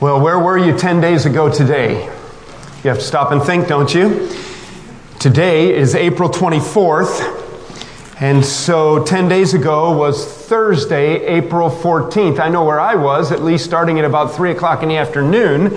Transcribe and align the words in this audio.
Well, 0.00 0.20
where 0.20 0.38
were 0.38 0.56
you 0.56 0.78
10 0.78 1.00
days 1.00 1.26
ago 1.26 1.52
today? 1.52 2.04
You 2.04 2.90
have 2.90 2.98
to 2.98 3.04
stop 3.04 3.32
and 3.32 3.42
think, 3.42 3.66
don't 3.66 3.92
you? 3.92 4.30
Today 5.18 5.74
is 5.74 5.96
April 5.96 6.28
24th, 6.28 8.20
and 8.20 8.44
so 8.44 9.02
10 9.02 9.28
days 9.28 9.54
ago 9.54 9.90
was 9.90 10.24
Thursday, 10.24 11.26
April 11.26 11.68
14th. 11.68 12.38
I 12.38 12.48
know 12.48 12.62
where 12.62 12.78
I 12.78 12.94
was, 12.94 13.32
at 13.32 13.42
least 13.42 13.64
starting 13.64 13.98
at 13.98 14.04
about 14.04 14.36
3 14.36 14.52
o'clock 14.52 14.84
in 14.84 14.88
the 14.88 14.98
afternoon. 14.98 15.76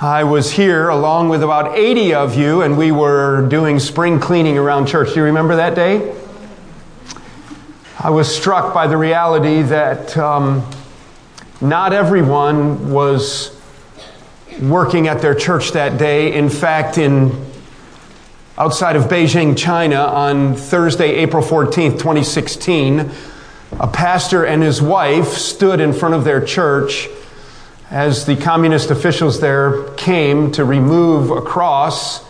I 0.00 0.24
was 0.24 0.50
here 0.50 0.88
along 0.88 1.28
with 1.28 1.44
about 1.44 1.78
80 1.78 2.14
of 2.14 2.34
you, 2.34 2.62
and 2.62 2.76
we 2.76 2.90
were 2.90 3.46
doing 3.46 3.78
spring 3.78 4.18
cleaning 4.18 4.58
around 4.58 4.88
church. 4.88 5.10
Do 5.10 5.20
you 5.20 5.26
remember 5.26 5.54
that 5.54 5.76
day? 5.76 6.12
I 7.96 8.10
was 8.10 8.34
struck 8.34 8.74
by 8.74 8.88
the 8.88 8.96
reality 8.96 9.62
that. 9.62 10.18
Um, 10.18 10.68
not 11.62 11.92
everyone 11.92 12.90
was 12.90 13.56
working 14.60 15.06
at 15.06 15.22
their 15.22 15.34
church 15.34 15.72
that 15.72 15.96
day. 15.96 16.34
In 16.34 16.50
fact, 16.50 16.98
in 16.98 17.46
outside 18.58 18.96
of 18.96 19.04
Beijing, 19.04 19.56
China, 19.56 19.98
on 19.98 20.56
Thursday, 20.56 21.14
April 21.16 21.42
14th, 21.42 21.92
2016, 21.92 23.10
a 23.78 23.86
pastor 23.86 24.44
and 24.44 24.60
his 24.60 24.82
wife 24.82 25.28
stood 25.28 25.78
in 25.80 25.92
front 25.92 26.16
of 26.16 26.24
their 26.24 26.44
church 26.44 27.08
as 27.90 28.26
the 28.26 28.36
communist 28.36 28.90
officials 28.90 29.40
there 29.40 29.84
came 29.94 30.50
to 30.52 30.64
remove 30.64 31.30
a 31.30 31.40
cross. 31.40 32.24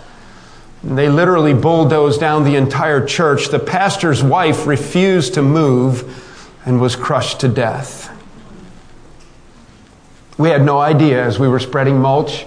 They 0.85 1.09
literally 1.09 1.55
bulldozed 1.55 2.21
down 2.21 2.45
the 2.45 2.57
entire 2.57 3.05
church. 3.07 3.49
The 3.49 3.59
pastor's 3.59 4.23
wife 4.23 4.67
refused 4.67 5.35
to 5.35 5.43
move 5.43 6.59
and 6.67 6.81
was 6.81 6.97
crushed 6.97 7.41
to 7.41 7.49
death. 7.49 8.11
We 10.39 10.49
had 10.49 10.65
no 10.65 10.79
idea 10.79 11.23
as 11.25 11.39
we 11.39 11.49
were 11.49 11.61
spreading 11.61 11.99
mulch 11.99 12.47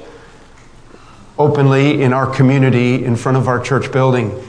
openly 1.37 2.01
in 2.01 2.13
our 2.13 2.25
community 2.27 3.03
in 3.03 3.15
front 3.15 3.37
of 3.37 3.47
our 3.47 3.59
church 3.59 3.91
building. 3.91 4.41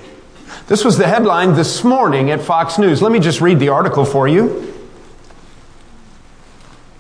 This 0.69 0.85
was 0.85 0.99
the 0.99 1.07
headline 1.07 1.55
this 1.55 1.85
morning 1.85 2.31
at 2.31 2.41
Fox 2.41 2.79
News. 2.79 3.03
Let 3.03 3.13
me 3.13 3.21
just 3.21 3.41
read 3.41 3.59
the 3.59 3.69
article 3.69 4.05
for 4.05 4.27
you. 4.27 4.75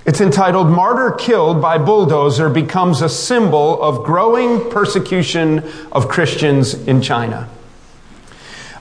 It's 0.04 0.20
entitled 0.20 0.68
Martyr 0.68 1.12
Killed 1.18 1.60
by 1.60 1.78
Bulldozer 1.78 2.48
Becomes 2.48 3.02
a 3.02 3.08
Symbol 3.08 3.82
of 3.82 4.04
Growing 4.04 4.70
Persecution 4.70 5.68
of 5.90 6.08
Christians 6.08 6.74
in 6.74 7.02
China. 7.02 7.48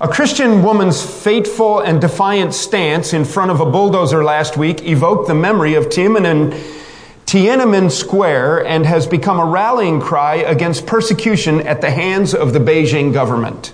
A 0.02 0.08
Christian 0.08 0.62
woman's 0.62 1.04
fateful 1.04 1.80
and 1.80 2.02
defiant 2.02 2.54
stance 2.54 3.14
in 3.14 3.26
front 3.26 3.50
of 3.50 3.60
a 3.60 3.66
bulldozer 3.66 4.24
last 4.24 4.56
week 4.58 4.84
evoked 4.84 5.28
the 5.28 5.34
memory 5.34 5.74
of 5.76 5.86
Tiananmen 5.86 6.52
Tiananmen 7.36 7.92
Square 7.92 8.66
and 8.66 8.86
has 8.86 9.06
become 9.06 9.42
a 9.42 9.46
rallying 9.46 10.00
cry 10.00 10.36
against 10.36 10.86
persecution 10.86 11.68
at 11.68 11.82
the 11.82 11.92
hands 11.92 12.34
of 12.34 12.54
the 12.54 12.60
Beijing 12.60 13.12
government. 13.12 13.74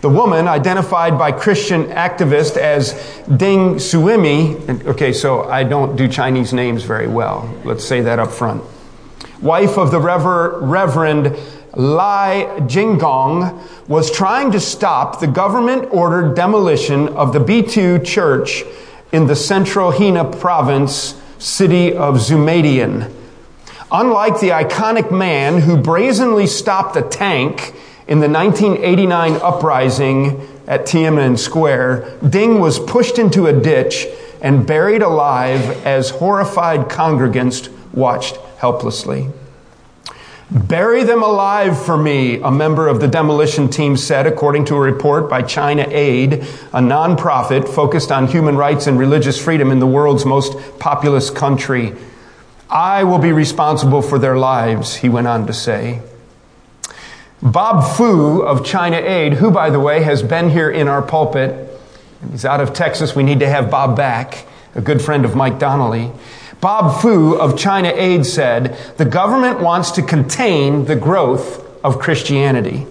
The 0.00 0.08
woman, 0.08 0.46
identified 0.46 1.18
by 1.18 1.32
Christian 1.32 1.86
activists 1.86 2.56
as 2.56 2.92
Ding 3.26 3.78
Suimi, 3.78 4.86
okay, 4.86 5.12
so 5.12 5.42
I 5.42 5.64
don't 5.64 5.96
do 5.96 6.06
Chinese 6.06 6.52
names 6.52 6.84
very 6.84 7.08
well. 7.08 7.52
Let's 7.64 7.84
say 7.84 8.00
that 8.02 8.20
up 8.20 8.30
front. 8.30 8.62
Wife 9.40 9.76
of 9.76 9.90
the 9.90 9.98
Rever- 9.98 10.60
Reverend 10.60 11.36
Lai 11.74 12.46
Jinggong, 12.60 13.60
was 13.88 14.08
trying 14.08 14.52
to 14.52 14.60
stop 14.60 15.18
the 15.18 15.26
government 15.26 15.88
ordered 15.90 16.36
demolition 16.36 17.08
of 17.08 17.32
the 17.32 17.40
B2 17.40 18.06
church 18.06 18.62
in 19.10 19.26
the 19.26 19.34
central 19.34 19.90
Henan 19.90 20.38
province 20.38 21.20
city 21.42 21.92
of 21.92 22.18
Zhoumadian. 22.18 23.12
Unlike 23.90 24.38
the 24.40 24.50
iconic 24.50 25.10
man 25.10 25.60
who 25.60 25.76
brazenly 25.76 26.46
stopped 26.46 26.96
a 26.96 27.02
tank 27.02 27.74
in 28.06 28.20
the 28.20 28.28
1989 28.28 29.32
uprising 29.42 30.48
at 30.68 30.86
Tiananmen 30.86 31.36
Square, 31.36 32.16
Ding 32.20 32.60
was 32.60 32.78
pushed 32.78 33.18
into 33.18 33.46
a 33.46 33.52
ditch 33.52 34.06
and 34.40 34.64
buried 34.64 35.02
alive 35.02 35.84
as 35.84 36.10
horrified 36.10 36.88
congregants 36.88 37.68
watched 37.92 38.36
helplessly. 38.58 39.28
Bury 40.52 41.02
them 41.02 41.22
alive 41.22 41.82
for 41.82 41.96
me, 41.96 42.38
a 42.42 42.50
member 42.50 42.86
of 42.86 43.00
the 43.00 43.08
demolition 43.08 43.70
team 43.70 43.96
said, 43.96 44.26
according 44.26 44.66
to 44.66 44.74
a 44.74 44.80
report 44.80 45.30
by 45.30 45.40
China 45.40 45.86
Aid, 45.88 46.34
a 46.34 46.80
nonprofit 46.80 47.66
focused 47.66 48.12
on 48.12 48.26
human 48.26 48.58
rights 48.58 48.86
and 48.86 48.98
religious 48.98 49.42
freedom 49.42 49.70
in 49.70 49.78
the 49.78 49.86
world's 49.86 50.26
most 50.26 50.54
populous 50.78 51.30
country. 51.30 51.94
I 52.68 53.04
will 53.04 53.18
be 53.18 53.32
responsible 53.32 54.02
for 54.02 54.18
their 54.18 54.36
lives, 54.36 54.94
he 54.94 55.08
went 55.08 55.26
on 55.26 55.46
to 55.46 55.54
say. 55.54 56.02
Bob 57.42 57.96
Fu 57.96 58.42
of 58.42 58.62
China 58.62 58.98
Aid, 58.98 59.32
who, 59.32 59.50
by 59.50 59.70
the 59.70 59.80
way, 59.80 60.02
has 60.02 60.22
been 60.22 60.50
here 60.50 60.70
in 60.70 60.86
our 60.86 61.00
pulpit, 61.00 61.80
he's 62.30 62.44
out 62.44 62.60
of 62.60 62.74
Texas. 62.74 63.16
We 63.16 63.22
need 63.22 63.40
to 63.40 63.48
have 63.48 63.70
Bob 63.70 63.96
back, 63.96 64.46
a 64.74 64.82
good 64.82 65.00
friend 65.00 65.24
of 65.24 65.34
Mike 65.34 65.58
Donnelly. 65.58 66.12
Bob 66.62 67.02
Fu 67.02 67.34
of 67.34 67.58
China 67.58 67.92
Aid 67.92 68.24
said, 68.24 68.78
the 68.96 69.04
government 69.04 69.58
wants 69.58 69.90
to 69.90 70.00
contain 70.00 70.84
the 70.84 70.94
growth 70.94 71.60
of 71.82 71.98
Christianity. 71.98 72.86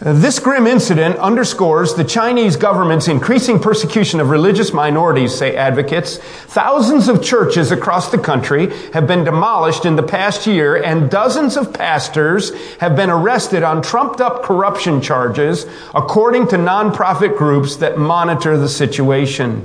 This 0.00 0.40
grim 0.40 0.66
incident 0.66 1.18
underscores 1.18 1.94
the 1.94 2.02
Chinese 2.02 2.56
government's 2.56 3.06
increasing 3.06 3.60
persecution 3.60 4.18
of 4.18 4.30
religious 4.30 4.72
minorities, 4.72 5.36
say 5.36 5.54
advocates. 5.54 6.18
Thousands 6.18 7.08
of 7.08 7.22
churches 7.22 7.70
across 7.70 8.10
the 8.10 8.18
country 8.18 8.74
have 8.92 9.06
been 9.06 9.22
demolished 9.22 9.86
in 9.86 9.94
the 9.94 10.02
past 10.02 10.48
year, 10.48 10.82
and 10.82 11.08
dozens 11.08 11.56
of 11.56 11.72
pastors 11.72 12.52
have 12.78 12.96
been 12.96 13.08
arrested 13.08 13.62
on 13.62 13.82
trumped 13.82 14.20
up 14.20 14.42
corruption 14.42 15.00
charges, 15.00 15.64
according 15.94 16.48
to 16.48 16.56
nonprofit 16.56 17.38
groups 17.38 17.76
that 17.76 17.98
monitor 17.98 18.58
the 18.58 18.68
situation. 18.68 19.64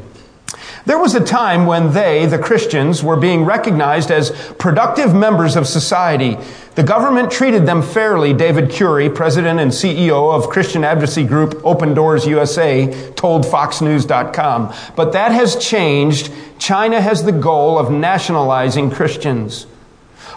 There 0.86 1.00
was 1.00 1.16
a 1.16 1.24
time 1.24 1.66
when 1.66 1.94
they, 1.94 2.26
the 2.26 2.40
Christians, 2.40 3.04
were 3.04 3.16
being 3.16 3.44
recognized 3.46 4.12
as 4.12 4.32
productive 4.58 5.14
members 5.14 5.56
of 5.56 5.68
society. 5.68 6.38
The 6.76 6.84
government 6.84 7.32
treated 7.32 7.66
them 7.66 7.82
fairly, 7.82 8.34
David 8.34 8.72
Curry, 8.72 9.10
president 9.10 9.60
and 9.60 9.72
CEO 9.72 10.34
of 10.34 10.50
Christian 10.50 10.84
advocacy 10.84 11.24
group 11.24 11.62
Open 11.64 11.94
Doors 11.94 12.26
USA, 12.26 13.12
told 13.14 13.46
FoxNews.com. 13.46 14.74
But 14.96 15.14
that 15.14 15.32
has 15.32 15.56
changed. 15.56 16.32
China 16.60 17.02
has 17.02 17.24
the 17.24 17.32
goal 17.32 17.78
of 17.78 17.92
nationalizing 17.92 18.90
Christians. 18.92 19.68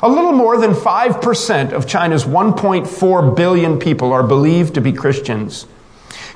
A 0.03 0.09
little 0.09 0.33
more 0.33 0.59
than 0.59 0.73
5% 0.73 1.73
of 1.73 1.87
China's 1.87 2.25
1.4 2.25 3.37
billion 3.37 3.79
people 3.79 4.13
are 4.13 4.23
believed 4.23 4.75
to 4.75 4.81
be 4.81 4.93
Christians. 4.93 5.67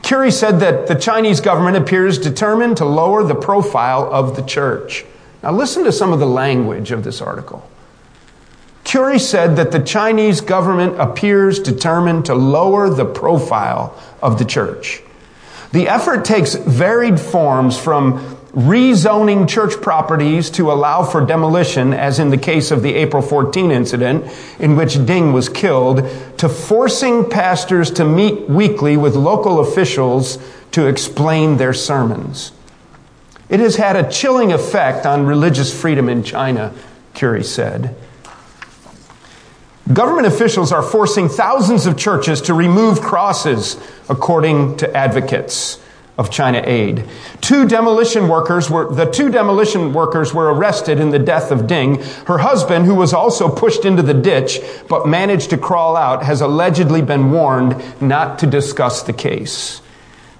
Curry 0.03 0.31
said 0.31 0.60
that 0.60 0.86
the 0.86 0.94
Chinese 0.94 1.41
government 1.41 1.76
appears 1.76 2.19
determined 2.19 2.76
to 2.78 2.84
lower 2.84 3.25
the 3.25 3.34
profile 3.34 4.09
of 4.12 4.36
the 4.36 4.42
church. 4.42 5.04
Now, 5.42 5.53
listen 5.53 5.84
to 5.84 5.92
some 5.92 6.12
of 6.12 6.19
the 6.19 6.26
language 6.26 6.91
of 6.91 7.04
this 7.04 7.20
article. 7.20 7.69
Curry 8.84 9.19
said 9.19 9.56
that 9.56 9.70
the 9.70 9.81
Chinese 9.81 10.41
government 10.41 10.98
appears 10.98 11.58
determined 11.58 12.25
to 12.26 12.34
lower 12.34 12.88
the 12.88 13.04
profile 13.04 13.94
of 14.22 14.38
the 14.38 14.44
church. 14.44 15.03
The 15.72 15.88
effort 15.88 16.25
takes 16.25 16.54
varied 16.54 17.20
forms 17.20 17.78
from 17.78 18.38
rezoning 18.58 19.48
church 19.48 19.80
properties 19.80 20.50
to 20.50 20.72
allow 20.72 21.04
for 21.04 21.24
demolition, 21.24 21.94
as 21.94 22.19
in 22.19 22.30
the 22.30 22.36
case 22.36 22.72
of 22.72 22.82
the 22.82 22.92
April 22.96 23.22
14 23.22 23.70
incident 23.70 24.24
in 24.58 24.74
which 24.74 25.06
Ding 25.06 25.32
was 25.32 25.48
killed, 25.48 25.98
to 26.38 26.48
forcing 26.48 27.30
pastors 27.30 27.92
to 27.92 28.04
meet 28.04 28.48
weekly 28.48 28.96
with 28.96 29.14
local 29.14 29.60
officials 29.60 30.38
to 30.72 30.88
explain 30.88 31.56
their 31.56 31.72
sermons. 31.72 32.50
It 33.48 33.60
has 33.60 33.76
had 33.76 33.94
a 33.94 34.10
chilling 34.10 34.52
effect 34.52 35.06
on 35.06 35.25
religious 35.25 35.72
freedom 35.80 36.08
in 36.08 36.25
China, 36.25 36.75
Curry 37.14 37.44
said. 37.44 37.94
Government 39.93 40.26
officials 40.26 40.72
are 40.72 40.82
forcing 40.82 41.28
thousands 41.28 41.87
of 41.87 41.96
churches 41.96 42.43
to 42.43 42.54
remove 42.54 43.00
crosses, 43.00 43.76
according 44.08 44.78
to 44.78 44.96
advocates 44.96 45.78
of 46.19 46.31
China 46.31 46.61
Aid. 46.67 47.05
Two 47.41 47.67
demolition 47.67 48.29
workers 48.29 48.69
were, 48.69 48.93
the 48.93 49.06
two 49.06 49.31
demolition 49.31 49.93
workers 49.93 50.35
were 50.35 50.53
arrested 50.53 50.99
in 50.99 51.11
the 51.11 51.19
death 51.19 51.53
of 51.53 51.69
Ding. 51.69 52.03
Her 52.26 52.38
husband, 52.38 52.87
who 52.87 52.97
was 52.97 53.15
also 53.15 53.49
pushed 53.49 53.85
into 53.85 54.03
the 54.03 54.15
ditch 54.15 54.61
but 54.88 55.06
managed 55.06 55.50
to 55.50 55.56
crawl 55.56 55.97
out, 55.97 56.25
has 56.25 56.41
allegedly 56.41 57.03
been 57.03 57.31
warned 57.31 57.81
not 58.03 58.41
to 58.41 58.49
discuss 58.49 59.05
the 59.05 59.12
case. 59.12 59.81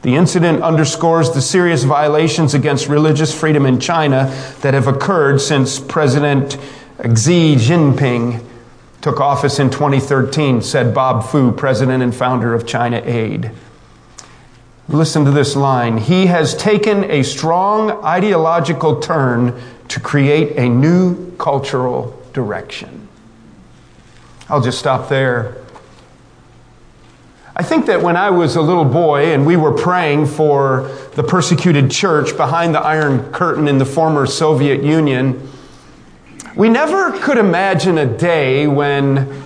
The 0.03 0.17
incident 0.17 0.63
underscores 0.63 1.31
the 1.31 1.41
serious 1.41 1.85
violations 1.85 2.55
against 2.55 2.89
religious 2.89 3.33
freedom 3.33 3.65
in 3.65 3.79
China 3.79 4.27
that 4.61 4.75
have 4.75 4.89
occurred 4.89 5.41
since 5.41 5.79
President 5.79 6.55
Xi 7.03 7.55
Jinping 7.55 8.45
took 9.01 9.21
office 9.21 9.61
in 9.61 9.71
2013, 9.71 10.61
said 10.61 10.93
Bob 10.93 11.25
Fu, 11.25 11.53
president 11.53 12.03
and 12.03 12.15
founder 12.15 12.53
of 12.53 12.67
China 12.67 13.01
Aid. 13.05 13.53
Listen 14.89 15.27
to 15.27 15.31
this 15.31 15.55
line. 15.55 15.99
He 15.99 16.27
has 16.27 16.55
taken 16.55 17.11
a 17.11 17.23
strong 17.23 18.03
ideological 18.03 19.01
turn 19.01 19.61
to 19.89 20.01
create 20.01 20.57
a 20.57 20.67
new 20.69 21.33
cultural 21.37 22.19
direction. 22.33 23.07
I'll 24.49 24.63
just 24.63 24.79
stop 24.79 25.11
there. 25.11 25.59
I 27.55 27.63
think 27.63 27.87
that 27.87 28.01
when 28.01 28.17
I 28.17 28.31
was 28.31 28.57
a 28.57 28.63
little 28.63 28.85
boy 28.85 29.35
and 29.35 29.45
we 29.45 29.57
were 29.57 29.73
praying 29.73 30.27
for 30.27 30.89
the 31.17 31.23
persecuted 31.23 31.91
church 31.91 32.35
behind 32.37 32.75
the 32.75 32.81
Iron 32.81 33.31
Curtain 33.33 33.69
in 33.69 33.77
the 33.77 33.85
former 33.85 34.25
Soviet 34.27 34.83
Union, 34.83 35.51
we 36.57 36.71
never 36.71 37.19
could 37.19 37.37
imagine 37.37 37.99
a 37.99 38.07
day 38.07 38.67
when 38.67 39.43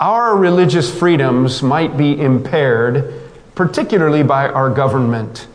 our 0.00 0.36
religious 0.36 0.96
freedoms 0.96 1.62
might 1.62 1.98
be 1.98 2.18
impaired, 2.18 3.25
particularly 3.56 4.22
by 4.22 4.48
our 4.48 4.70
government. 4.70 5.48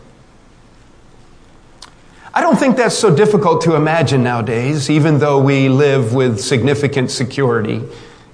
I 2.33 2.41
don't 2.41 2.57
think 2.57 2.75
that's 2.75 2.97
so 2.97 3.15
difficult 3.15 3.61
to 3.61 3.75
imagine 3.75 4.23
nowadays, 4.23 4.89
even 4.89 5.19
though 5.19 5.41
we 5.41 5.69
live 5.69 6.13
with 6.13 6.41
significant 6.41 7.11
security 7.11 7.83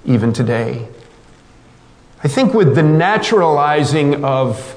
even 0.04 0.32
today. 0.32 0.88
I 2.24 2.28
think 2.28 2.54
with 2.54 2.74
the 2.74 2.82
naturalizing 2.82 4.24
of 4.24 4.74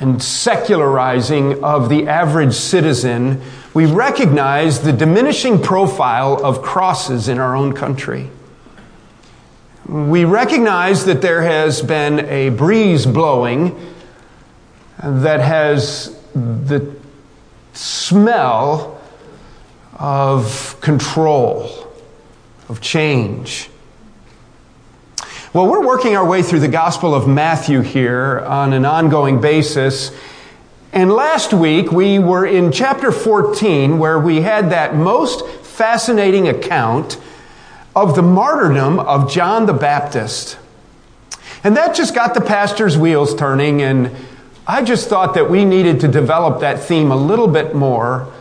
and 0.00 0.22
secularizing 0.22 1.62
of 1.62 1.88
the 1.88 2.06
average 2.06 2.54
citizen, 2.54 3.42
we 3.74 3.84
recognize 3.84 4.80
the 4.80 4.92
diminishing 4.92 5.60
profile 5.60 6.44
of 6.44 6.62
crosses 6.62 7.28
in 7.28 7.38
our 7.38 7.56
own 7.56 7.72
country. 7.72 8.30
We 9.88 10.26
recognize 10.26 11.06
that 11.06 11.22
there 11.22 11.40
has 11.40 11.80
been 11.80 12.20
a 12.26 12.50
breeze 12.50 13.06
blowing 13.06 13.74
that 15.02 15.40
has 15.40 16.14
the 16.34 16.94
smell 17.72 19.00
of 19.94 20.78
control, 20.82 21.90
of 22.68 22.82
change. 22.82 23.70
Well, 25.54 25.66
we're 25.66 25.86
working 25.86 26.16
our 26.16 26.26
way 26.26 26.42
through 26.42 26.60
the 26.60 26.68
Gospel 26.68 27.14
of 27.14 27.26
Matthew 27.26 27.80
here 27.80 28.40
on 28.40 28.74
an 28.74 28.84
ongoing 28.84 29.40
basis. 29.40 30.14
And 30.92 31.10
last 31.10 31.54
week 31.54 31.92
we 31.92 32.18
were 32.18 32.44
in 32.44 32.72
chapter 32.72 33.10
14 33.10 33.98
where 33.98 34.18
we 34.18 34.42
had 34.42 34.68
that 34.68 34.94
most 34.94 35.48
fascinating 35.48 36.48
account 36.48 37.18
of 38.02 38.14
the 38.14 38.22
martyrdom 38.22 39.00
of 39.00 39.28
John 39.28 39.66
the 39.66 39.72
Baptist. 39.72 40.56
And 41.64 41.76
that 41.76 41.96
just 41.96 42.14
got 42.14 42.32
the 42.32 42.40
pastor's 42.40 42.96
wheels 42.96 43.34
turning, 43.34 43.82
and 43.82 44.14
I 44.68 44.84
just 44.84 45.08
thought 45.08 45.34
that 45.34 45.50
we 45.50 45.64
needed 45.64 45.98
to 46.00 46.08
develop 46.08 46.60
that 46.60 46.78
theme 46.78 47.10
a 47.10 47.16
little 47.16 47.48
bit 47.48 47.74
more 47.74 48.32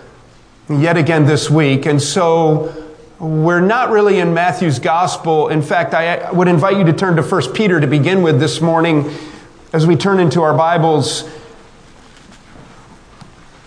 yet 0.70 0.96
again 0.96 1.26
this 1.26 1.50
week. 1.50 1.88
And 1.88 2.00
so 2.00 2.94
we're 3.18 3.62
not 3.62 3.90
really 3.90 4.20
in 4.20 4.32
Matthew's 4.32 4.78
gospel. 4.78 5.48
In 5.48 5.64
fact, 5.64 5.96
I 5.96 6.32
would 6.32 6.48
invite 6.48 6.78
you 6.78 6.84
to 6.84 6.94
turn 6.94 7.16
to 7.16 7.24
1 7.24 7.54
Peter 7.54 7.80
to 7.80 7.88
begin 7.88 8.22
with 8.22 8.40
this 8.40 8.62
morning 8.62 9.12
as 9.74 9.88
we 9.88 9.96
turn 9.96 10.20
into 10.20 10.44
our 10.44 10.56
Bibles. 10.56 11.28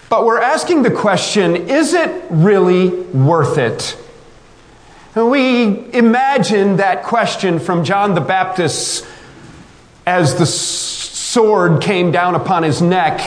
But 0.09 0.25
we're 0.25 0.41
asking 0.41 0.85
the 0.85 0.91
question 0.93 1.57
is 1.57 1.95
it 1.95 2.27
really 2.31 2.91
worth 2.91 3.59
it? 3.59 3.97
We 5.15 5.93
imagine 5.93 6.77
that 6.77 7.03
question 7.03 7.59
from 7.59 7.83
John 7.83 8.15
the 8.15 8.21
Baptist 8.21 9.05
as 10.07 10.39
the 10.39 10.47
sword 10.47 11.83
came 11.83 12.13
down 12.13 12.37
upon 12.37 12.63
his 12.63 12.81
neck, 12.81 13.21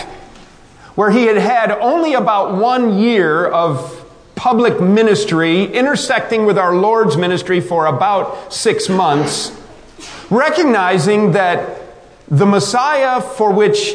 where 0.95 1.11
he 1.11 1.25
had 1.25 1.35
had 1.35 1.71
only 1.71 2.13
about 2.13 2.55
one 2.55 2.99
year 2.99 3.45
of 3.45 3.99
public 4.35 4.79
ministry 4.79 5.65
intersecting 5.65 6.45
with 6.45 6.57
our 6.57 6.73
Lord's 6.73 7.17
ministry 7.17 7.59
for 7.59 7.85
about 7.85 8.53
six 8.53 8.87
months, 8.87 9.51
recognizing 10.29 11.33
that 11.33 11.81
the 12.29 12.45
Messiah 12.45 13.19
for 13.19 13.51
which 13.51 13.93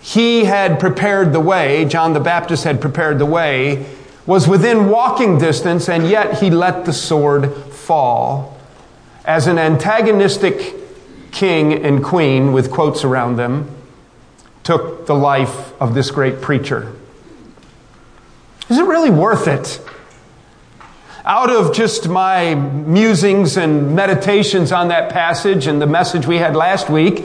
he 0.00 0.44
had 0.44 0.80
prepared 0.80 1.32
the 1.32 1.40
way, 1.40 1.84
John 1.84 2.14
the 2.14 2.20
Baptist 2.20 2.64
had 2.64 2.80
prepared 2.80 3.20
the 3.20 3.26
way, 3.26 3.86
was 4.26 4.46
within 4.46 4.88
walking 4.88 5.38
distance, 5.38 5.88
and 5.88 6.08
yet 6.08 6.40
he 6.40 6.50
let 6.50 6.84
the 6.84 6.92
sword 6.92 7.52
fall 7.54 8.58
as 9.24 9.46
an 9.46 9.58
antagonistic 9.58 10.74
king 11.32 11.72
and 11.72 12.04
queen, 12.04 12.52
with 12.52 12.70
quotes 12.70 13.04
around 13.04 13.36
them, 13.36 13.68
took 14.62 15.06
the 15.06 15.14
life 15.14 15.72
of 15.80 15.94
this 15.94 16.10
great 16.10 16.40
preacher. 16.40 16.92
Is 18.68 18.78
it 18.78 18.86
really 18.86 19.10
worth 19.10 19.48
it? 19.48 19.80
Out 21.24 21.50
of 21.50 21.74
just 21.74 22.08
my 22.08 22.54
musings 22.54 23.56
and 23.56 23.94
meditations 23.94 24.72
on 24.72 24.88
that 24.88 25.12
passage 25.12 25.66
and 25.66 25.80
the 25.80 25.86
message 25.86 26.26
we 26.26 26.38
had 26.38 26.56
last 26.56 26.90
week, 26.90 27.24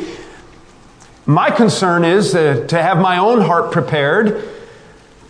my 1.25 1.49
concern 1.51 2.05
is 2.05 2.33
uh, 2.33 2.65
to 2.67 2.81
have 2.81 2.99
my 2.99 3.17
own 3.17 3.41
heart 3.41 3.71
prepared 3.71 4.56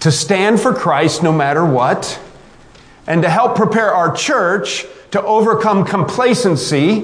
to 0.01 0.11
stand 0.11 0.59
for 0.59 0.73
Christ 0.73 1.23
no 1.23 1.31
matter 1.31 1.65
what, 1.65 2.19
and 3.07 3.21
to 3.23 3.29
help 3.29 3.55
prepare 3.55 3.93
our 3.93 4.15
church 4.15 4.85
to 5.11 5.21
overcome 5.21 5.85
complacency, 5.85 7.01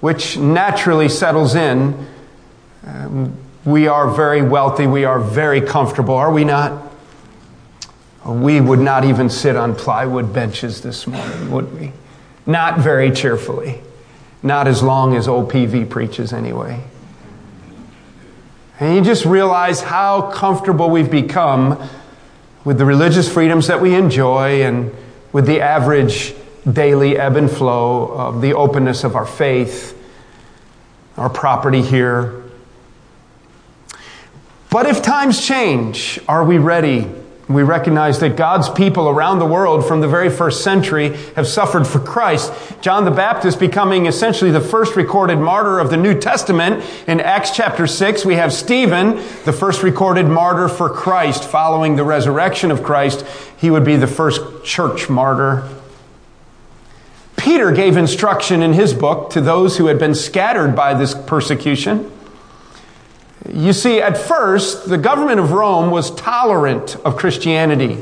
which 0.00 0.36
naturally 0.36 1.08
settles 1.08 1.54
in. 1.54 2.06
Um, 2.86 3.36
we 3.64 3.88
are 3.88 4.10
very 4.10 4.42
wealthy, 4.42 4.86
we 4.86 5.04
are 5.04 5.18
very 5.18 5.60
comfortable, 5.60 6.14
are 6.14 6.32
we 6.32 6.44
not? 6.44 6.84
We 8.24 8.60
would 8.60 8.78
not 8.78 9.04
even 9.04 9.30
sit 9.30 9.56
on 9.56 9.74
plywood 9.74 10.32
benches 10.32 10.82
this 10.82 11.06
morning, 11.06 11.50
would 11.50 11.72
we? 11.78 11.92
Not 12.46 12.78
very 12.78 13.10
cheerfully. 13.10 13.80
Not 14.42 14.68
as 14.68 14.82
long 14.82 15.16
as 15.16 15.26
OPV 15.26 15.90
preaches, 15.90 16.32
anyway. 16.32 16.82
And 18.78 18.94
you 18.94 19.02
just 19.02 19.24
realize 19.24 19.80
how 19.80 20.30
comfortable 20.30 20.90
we've 20.90 21.10
become 21.10 21.82
with 22.68 22.76
the 22.76 22.84
religious 22.84 23.32
freedoms 23.32 23.68
that 23.68 23.80
we 23.80 23.94
enjoy 23.94 24.62
and 24.62 24.94
with 25.32 25.46
the 25.46 25.58
average 25.58 26.34
daily 26.70 27.16
ebb 27.16 27.34
and 27.34 27.50
flow 27.50 28.08
of 28.08 28.42
the 28.42 28.52
openness 28.52 29.04
of 29.04 29.16
our 29.16 29.24
faith, 29.24 29.98
our 31.16 31.30
property 31.30 31.80
here. 31.80 32.42
But 34.68 34.84
if 34.84 35.00
times 35.00 35.46
change, 35.46 36.20
are 36.28 36.44
we 36.44 36.58
ready 36.58 37.10
we 37.48 37.62
recognize 37.62 38.20
that 38.20 38.36
God's 38.36 38.68
people 38.68 39.08
around 39.08 39.38
the 39.38 39.46
world 39.46 39.86
from 39.86 40.02
the 40.02 40.08
very 40.08 40.28
first 40.28 40.62
century 40.62 41.16
have 41.34 41.46
suffered 41.46 41.86
for 41.86 41.98
Christ. 41.98 42.52
John 42.82 43.06
the 43.06 43.10
Baptist 43.10 43.58
becoming 43.58 44.04
essentially 44.04 44.50
the 44.50 44.60
first 44.60 44.96
recorded 44.96 45.38
martyr 45.38 45.78
of 45.78 45.88
the 45.88 45.96
New 45.96 46.18
Testament. 46.18 46.84
In 47.06 47.20
Acts 47.20 47.50
chapter 47.52 47.86
6, 47.86 48.26
we 48.26 48.34
have 48.34 48.52
Stephen, 48.52 49.16
the 49.46 49.52
first 49.52 49.82
recorded 49.82 50.26
martyr 50.26 50.68
for 50.68 50.90
Christ. 50.90 51.44
Following 51.44 51.96
the 51.96 52.04
resurrection 52.04 52.70
of 52.70 52.82
Christ, 52.82 53.24
he 53.56 53.70
would 53.70 53.84
be 53.84 53.96
the 53.96 54.06
first 54.06 54.62
church 54.62 55.08
martyr. 55.08 55.66
Peter 57.38 57.72
gave 57.72 57.96
instruction 57.96 58.62
in 58.62 58.74
his 58.74 58.92
book 58.92 59.30
to 59.30 59.40
those 59.40 59.78
who 59.78 59.86
had 59.86 59.98
been 59.98 60.14
scattered 60.14 60.76
by 60.76 60.92
this 60.92 61.14
persecution. 61.14 62.10
You 63.52 63.72
see, 63.72 64.00
at 64.00 64.18
first, 64.18 64.88
the 64.88 64.98
government 64.98 65.40
of 65.40 65.52
Rome 65.52 65.90
was 65.90 66.10
tolerant 66.10 66.96
of 66.96 67.16
Christianity. 67.16 67.98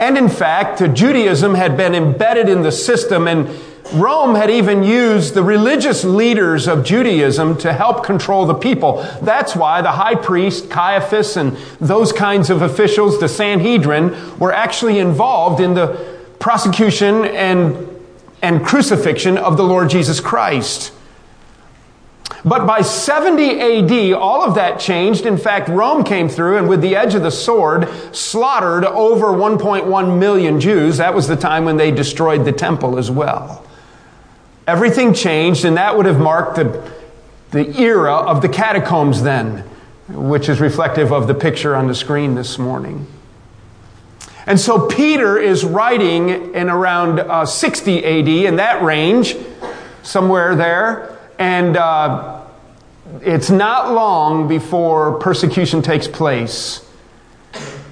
And 0.00 0.18
in 0.18 0.28
fact, 0.28 0.82
Judaism 0.94 1.54
had 1.54 1.76
been 1.76 1.94
embedded 1.94 2.48
in 2.48 2.62
the 2.62 2.72
system, 2.72 3.28
and 3.28 3.48
Rome 3.92 4.34
had 4.34 4.50
even 4.50 4.82
used 4.82 5.34
the 5.34 5.44
religious 5.44 6.02
leaders 6.02 6.66
of 6.66 6.84
Judaism 6.84 7.56
to 7.58 7.72
help 7.72 8.04
control 8.04 8.44
the 8.46 8.54
people. 8.54 9.02
That's 9.22 9.54
why 9.54 9.80
the 9.80 9.92
high 9.92 10.16
priest, 10.16 10.70
Caiaphas, 10.70 11.36
and 11.36 11.56
those 11.80 12.12
kinds 12.12 12.50
of 12.50 12.62
officials, 12.62 13.20
the 13.20 13.28
Sanhedrin, 13.28 14.38
were 14.40 14.52
actually 14.52 14.98
involved 14.98 15.60
in 15.60 15.74
the 15.74 16.20
prosecution 16.40 17.24
and, 17.26 17.88
and 18.42 18.64
crucifixion 18.64 19.38
of 19.38 19.56
the 19.56 19.64
Lord 19.64 19.88
Jesus 19.88 20.18
Christ. 20.18 20.92
But 22.44 22.66
by 22.66 22.82
70 22.82 23.60
AD, 23.60 24.12
all 24.14 24.42
of 24.42 24.56
that 24.56 24.80
changed. 24.80 25.26
In 25.26 25.38
fact, 25.38 25.68
Rome 25.68 26.02
came 26.02 26.28
through 26.28 26.58
and 26.58 26.68
with 26.68 26.80
the 26.80 26.96
edge 26.96 27.14
of 27.14 27.22
the 27.22 27.30
sword 27.30 27.88
slaughtered 28.12 28.84
over 28.84 29.26
1.1 29.28 30.18
million 30.18 30.58
Jews. 30.58 30.96
That 30.96 31.14
was 31.14 31.28
the 31.28 31.36
time 31.36 31.64
when 31.64 31.76
they 31.76 31.92
destroyed 31.92 32.44
the 32.44 32.52
temple 32.52 32.98
as 32.98 33.10
well. 33.10 33.64
Everything 34.66 35.14
changed, 35.14 35.64
and 35.64 35.76
that 35.76 35.96
would 35.96 36.06
have 36.06 36.18
marked 36.18 36.56
the, 36.56 36.92
the 37.52 37.80
era 37.80 38.14
of 38.14 38.42
the 38.42 38.48
catacombs 38.48 39.22
then, 39.22 39.58
which 40.08 40.48
is 40.48 40.60
reflective 40.60 41.12
of 41.12 41.28
the 41.28 41.34
picture 41.34 41.76
on 41.76 41.86
the 41.86 41.94
screen 41.94 42.34
this 42.34 42.58
morning. 42.58 43.06
And 44.46 44.58
so 44.58 44.88
Peter 44.88 45.38
is 45.38 45.64
writing 45.64 46.54
in 46.54 46.68
around 46.68 47.20
uh, 47.20 47.46
60 47.46 48.04
AD, 48.04 48.28
in 48.28 48.56
that 48.56 48.82
range, 48.82 49.36
somewhere 50.02 50.56
there. 50.56 51.11
And 51.42 51.76
uh, 51.76 52.40
it's 53.20 53.50
not 53.50 53.92
long 53.92 54.46
before 54.46 55.18
persecution 55.18 55.82
takes 55.82 56.06
place. 56.06 56.88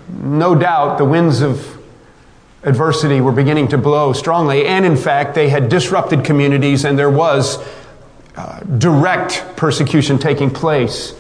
No 0.09 0.54
doubt 0.54 0.99
the 0.99 1.04
winds 1.04 1.40
of 1.40 1.83
adversity 2.62 3.21
were 3.21 3.33
beginning 3.33 3.66
to 3.69 3.76
blow 3.76 4.12
strongly. 4.12 4.66
And 4.66 4.87
in 4.87 4.97
fact, 4.97 5.35
they 5.35 5.49
had 5.49 5.69
disrupted 5.69 6.25
communities 6.25 6.85
and 6.85 6.97
there 6.97 7.11
was 7.11 7.59
uh, 8.37 8.61
direct 8.61 9.45
persecution 9.57 10.21
taking 10.21 10.50
place. 10.50 11.12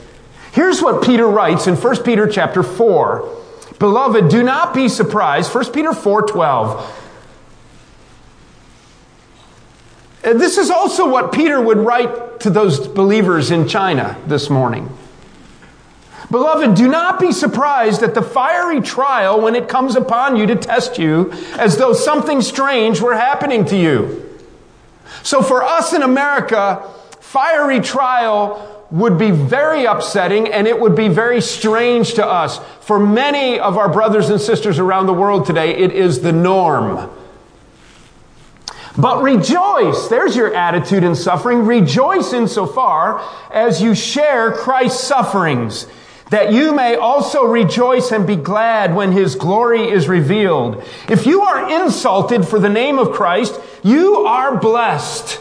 Here's 0.52 0.80
what 0.80 1.02
Peter 1.02 1.26
writes 1.26 1.66
in 1.66 1.74
1 1.74 2.04
Peter 2.04 2.28
chapter 2.28 2.62
4. 2.62 3.28
Beloved, 3.80 4.30
do 4.30 4.44
not 4.44 4.72
be 4.72 4.88
surprised. 4.88 5.52
1 5.52 5.72
Peter 5.72 5.92
4 5.92 6.22
12. 6.28 7.09
Uh, 10.22 10.34
this 10.34 10.58
is 10.58 10.70
also 10.70 11.08
what 11.08 11.32
Peter 11.32 11.60
would 11.60 11.78
write 11.78 12.40
to 12.40 12.50
those 12.50 12.86
believers 12.86 13.50
in 13.50 13.66
China 13.66 14.16
this 14.26 14.50
morning. 14.50 14.88
Beloved, 16.30 16.76
do 16.76 16.88
not 16.88 17.18
be 17.18 17.32
surprised 17.32 18.02
at 18.02 18.14
the 18.14 18.22
fiery 18.22 18.80
trial 18.80 19.40
when 19.40 19.56
it 19.56 19.68
comes 19.68 19.96
upon 19.96 20.36
you 20.36 20.46
to 20.46 20.56
test 20.56 20.98
you 20.98 21.32
as 21.58 21.76
though 21.76 21.92
something 21.92 22.40
strange 22.40 23.00
were 23.00 23.16
happening 23.16 23.64
to 23.64 23.76
you. 23.76 24.38
So 25.22 25.42
for 25.42 25.64
us 25.64 25.92
in 25.92 26.02
America, 26.02 26.88
fiery 27.20 27.80
trial 27.80 28.86
would 28.90 29.18
be 29.18 29.30
very 29.30 29.86
upsetting 29.86 30.52
and 30.52 30.68
it 30.68 30.78
would 30.78 30.94
be 30.94 31.08
very 31.08 31.40
strange 31.40 32.14
to 32.14 32.26
us. 32.26 32.60
For 32.80 32.98
many 32.98 33.58
of 33.58 33.76
our 33.76 33.88
brothers 33.88 34.30
and 34.30 34.40
sisters 34.40 34.78
around 34.78 35.06
the 35.06 35.14
world 35.14 35.46
today, 35.46 35.70
it 35.76 35.92
is 35.92 36.20
the 36.20 36.32
norm. 36.32 37.10
But 38.96 39.22
rejoice, 39.22 40.08
there's 40.08 40.34
your 40.34 40.54
attitude 40.54 41.04
in 41.04 41.14
suffering. 41.14 41.64
Rejoice 41.64 42.32
insofar 42.32 43.24
as 43.50 43.80
you 43.80 43.94
share 43.94 44.52
Christ's 44.52 45.04
sufferings, 45.04 45.86
that 46.30 46.52
you 46.52 46.74
may 46.74 46.96
also 46.96 47.44
rejoice 47.44 48.10
and 48.12 48.26
be 48.26 48.36
glad 48.36 48.94
when 48.94 49.12
his 49.12 49.34
glory 49.34 49.90
is 49.90 50.08
revealed. 50.08 50.82
If 51.08 51.26
you 51.26 51.42
are 51.42 51.82
insulted 51.82 52.46
for 52.46 52.58
the 52.58 52.68
name 52.68 52.98
of 52.98 53.12
Christ, 53.12 53.60
you 53.82 54.26
are 54.26 54.56
blessed 54.56 55.40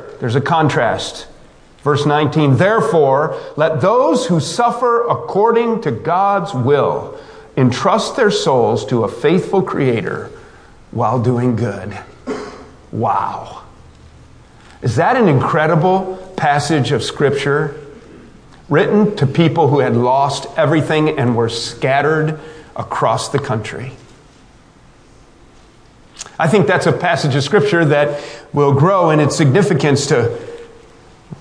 There's 0.21 0.35
a 0.35 0.41
contrast. 0.41 1.25
Verse 1.79 2.05
19, 2.05 2.57
therefore, 2.57 3.41
let 3.57 3.81
those 3.81 4.27
who 4.27 4.39
suffer 4.39 5.01
according 5.07 5.81
to 5.81 5.89
God's 5.89 6.53
will 6.53 7.19
entrust 7.57 8.15
their 8.15 8.29
souls 8.29 8.85
to 8.85 9.03
a 9.03 9.09
faithful 9.09 9.63
Creator 9.63 10.29
while 10.91 11.19
doing 11.19 11.55
good. 11.55 11.97
Wow. 12.91 13.63
Is 14.83 14.97
that 14.97 15.15
an 15.15 15.27
incredible 15.27 16.33
passage 16.37 16.91
of 16.91 17.01
Scripture 17.01 17.81
written 18.69 19.15
to 19.15 19.25
people 19.25 19.69
who 19.69 19.79
had 19.79 19.95
lost 19.95 20.45
everything 20.55 21.17
and 21.17 21.35
were 21.35 21.49
scattered 21.49 22.39
across 22.75 23.29
the 23.29 23.39
country? 23.39 23.93
I 26.39 26.47
think 26.47 26.67
that's 26.67 26.87
a 26.87 26.91
passage 26.91 27.35
of 27.35 27.43
scripture 27.43 27.85
that 27.85 28.23
will 28.53 28.73
grow 28.73 29.11
in 29.11 29.19
its 29.19 29.35
significance 29.35 30.07
to 30.07 30.39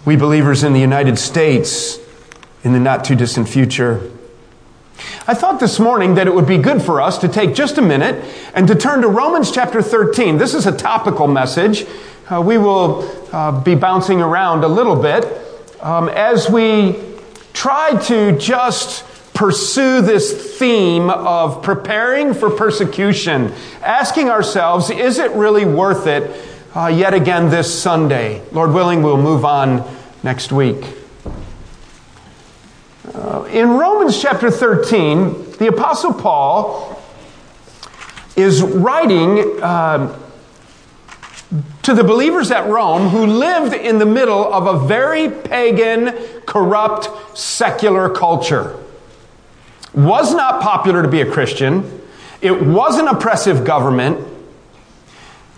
we 0.04 0.16
believers 0.16 0.62
in 0.62 0.72
the 0.72 0.80
United 0.80 1.18
States 1.18 1.98
in 2.64 2.72
the 2.72 2.80
not 2.80 3.04
too 3.04 3.14
distant 3.14 3.48
future. 3.48 4.10
I 5.26 5.34
thought 5.34 5.60
this 5.60 5.78
morning 5.78 6.14
that 6.14 6.26
it 6.26 6.34
would 6.34 6.46
be 6.46 6.58
good 6.58 6.82
for 6.82 7.00
us 7.00 7.18
to 7.18 7.28
take 7.28 7.54
just 7.54 7.78
a 7.78 7.82
minute 7.82 8.24
and 8.54 8.66
to 8.68 8.74
turn 8.74 9.02
to 9.02 9.08
Romans 9.08 9.50
chapter 9.50 9.82
13. 9.82 10.38
This 10.38 10.54
is 10.54 10.66
a 10.66 10.76
topical 10.76 11.26
message. 11.26 11.86
Uh, 12.28 12.40
we 12.40 12.58
will 12.58 13.08
uh, 13.32 13.60
be 13.60 13.74
bouncing 13.74 14.20
around 14.20 14.64
a 14.64 14.68
little 14.68 14.96
bit 14.96 15.24
um, 15.80 16.08
as 16.10 16.50
we 16.50 16.96
try 17.52 17.98
to 18.04 18.36
just 18.38 19.04
pursue 19.40 20.02
this 20.02 20.58
theme 20.58 21.08
of 21.08 21.62
preparing 21.62 22.34
for 22.34 22.50
persecution, 22.50 23.50
asking 23.80 24.28
ourselves, 24.28 24.90
is 24.90 25.18
it 25.18 25.30
really 25.30 25.64
worth 25.64 26.06
it 26.06 26.30
uh, 26.76 26.88
yet 26.88 27.14
again 27.14 27.48
this 27.48 27.82
Sunday? 27.82 28.42
Lord 28.52 28.74
willing, 28.74 29.02
we'll 29.02 29.16
move 29.16 29.46
on 29.46 29.82
next 30.22 30.52
week. 30.52 30.84
Uh, 33.14 33.48
in 33.50 33.70
Romans 33.70 34.20
chapter 34.20 34.50
13, 34.50 35.52
the 35.52 35.68
Apostle 35.68 36.12
Paul 36.12 37.02
is 38.36 38.60
writing 38.60 39.58
uh, 39.62 40.18
to 41.84 41.94
the 41.94 42.04
believers 42.04 42.50
at 42.50 42.68
Rome 42.68 43.08
who 43.08 43.24
lived 43.24 43.72
in 43.72 43.98
the 43.98 44.04
middle 44.04 44.52
of 44.52 44.66
a 44.66 44.86
very 44.86 45.30
pagan, 45.30 46.12
corrupt, 46.44 47.08
secular 47.34 48.10
culture 48.10 48.76
was 49.94 50.34
not 50.34 50.62
popular 50.62 51.02
to 51.02 51.08
be 51.08 51.20
a 51.20 51.30
Christian. 51.30 52.00
It 52.40 52.62
was 52.62 52.98
an 52.98 53.08
oppressive 53.08 53.64
government. 53.64 54.26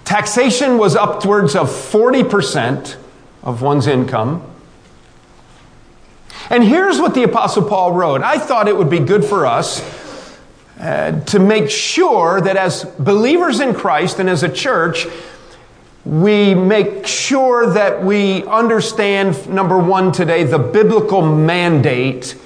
Taxation 0.04 0.78
was 0.78 0.96
upwards 0.96 1.54
of 1.54 1.68
40% 1.68 2.96
of 3.42 3.62
one's 3.62 3.86
income. 3.86 4.42
And 6.50 6.64
here's 6.64 6.98
what 6.98 7.14
the 7.14 7.22
Apostle 7.22 7.62
Paul 7.62 7.92
wrote. 7.92 8.22
I 8.22 8.38
thought 8.38 8.68
it 8.68 8.76
would 8.76 8.90
be 8.90 8.98
good 8.98 9.24
for 9.24 9.46
us 9.46 9.80
uh, 10.78 11.20
to 11.26 11.38
make 11.38 11.70
sure 11.70 12.40
that 12.40 12.56
as 12.56 12.84
believers 12.84 13.60
in 13.60 13.74
Christ 13.74 14.18
and 14.18 14.28
as 14.28 14.42
a 14.42 14.48
church, 14.48 15.06
we 16.04 16.54
make 16.54 17.06
sure 17.06 17.72
that 17.74 18.02
we 18.02 18.44
understand, 18.44 19.48
number 19.48 19.78
one 19.78 20.10
today, 20.10 20.42
the 20.42 20.58
biblical 20.58 21.22
mandate 21.22 22.36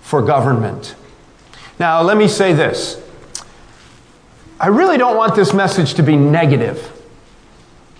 for 0.00 0.20
government. 0.20 0.94
Now, 1.78 2.02
let 2.02 2.16
me 2.16 2.28
say 2.28 2.52
this. 2.54 3.02
I 4.58 4.68
really 4.68 4.96
don't 4.96 5.16
want 5.16 5.34
this 5.36 5.52
message 5.52 5.94
to 5.94 6.02
be 6.02 6.16
negative. 6.16 6.92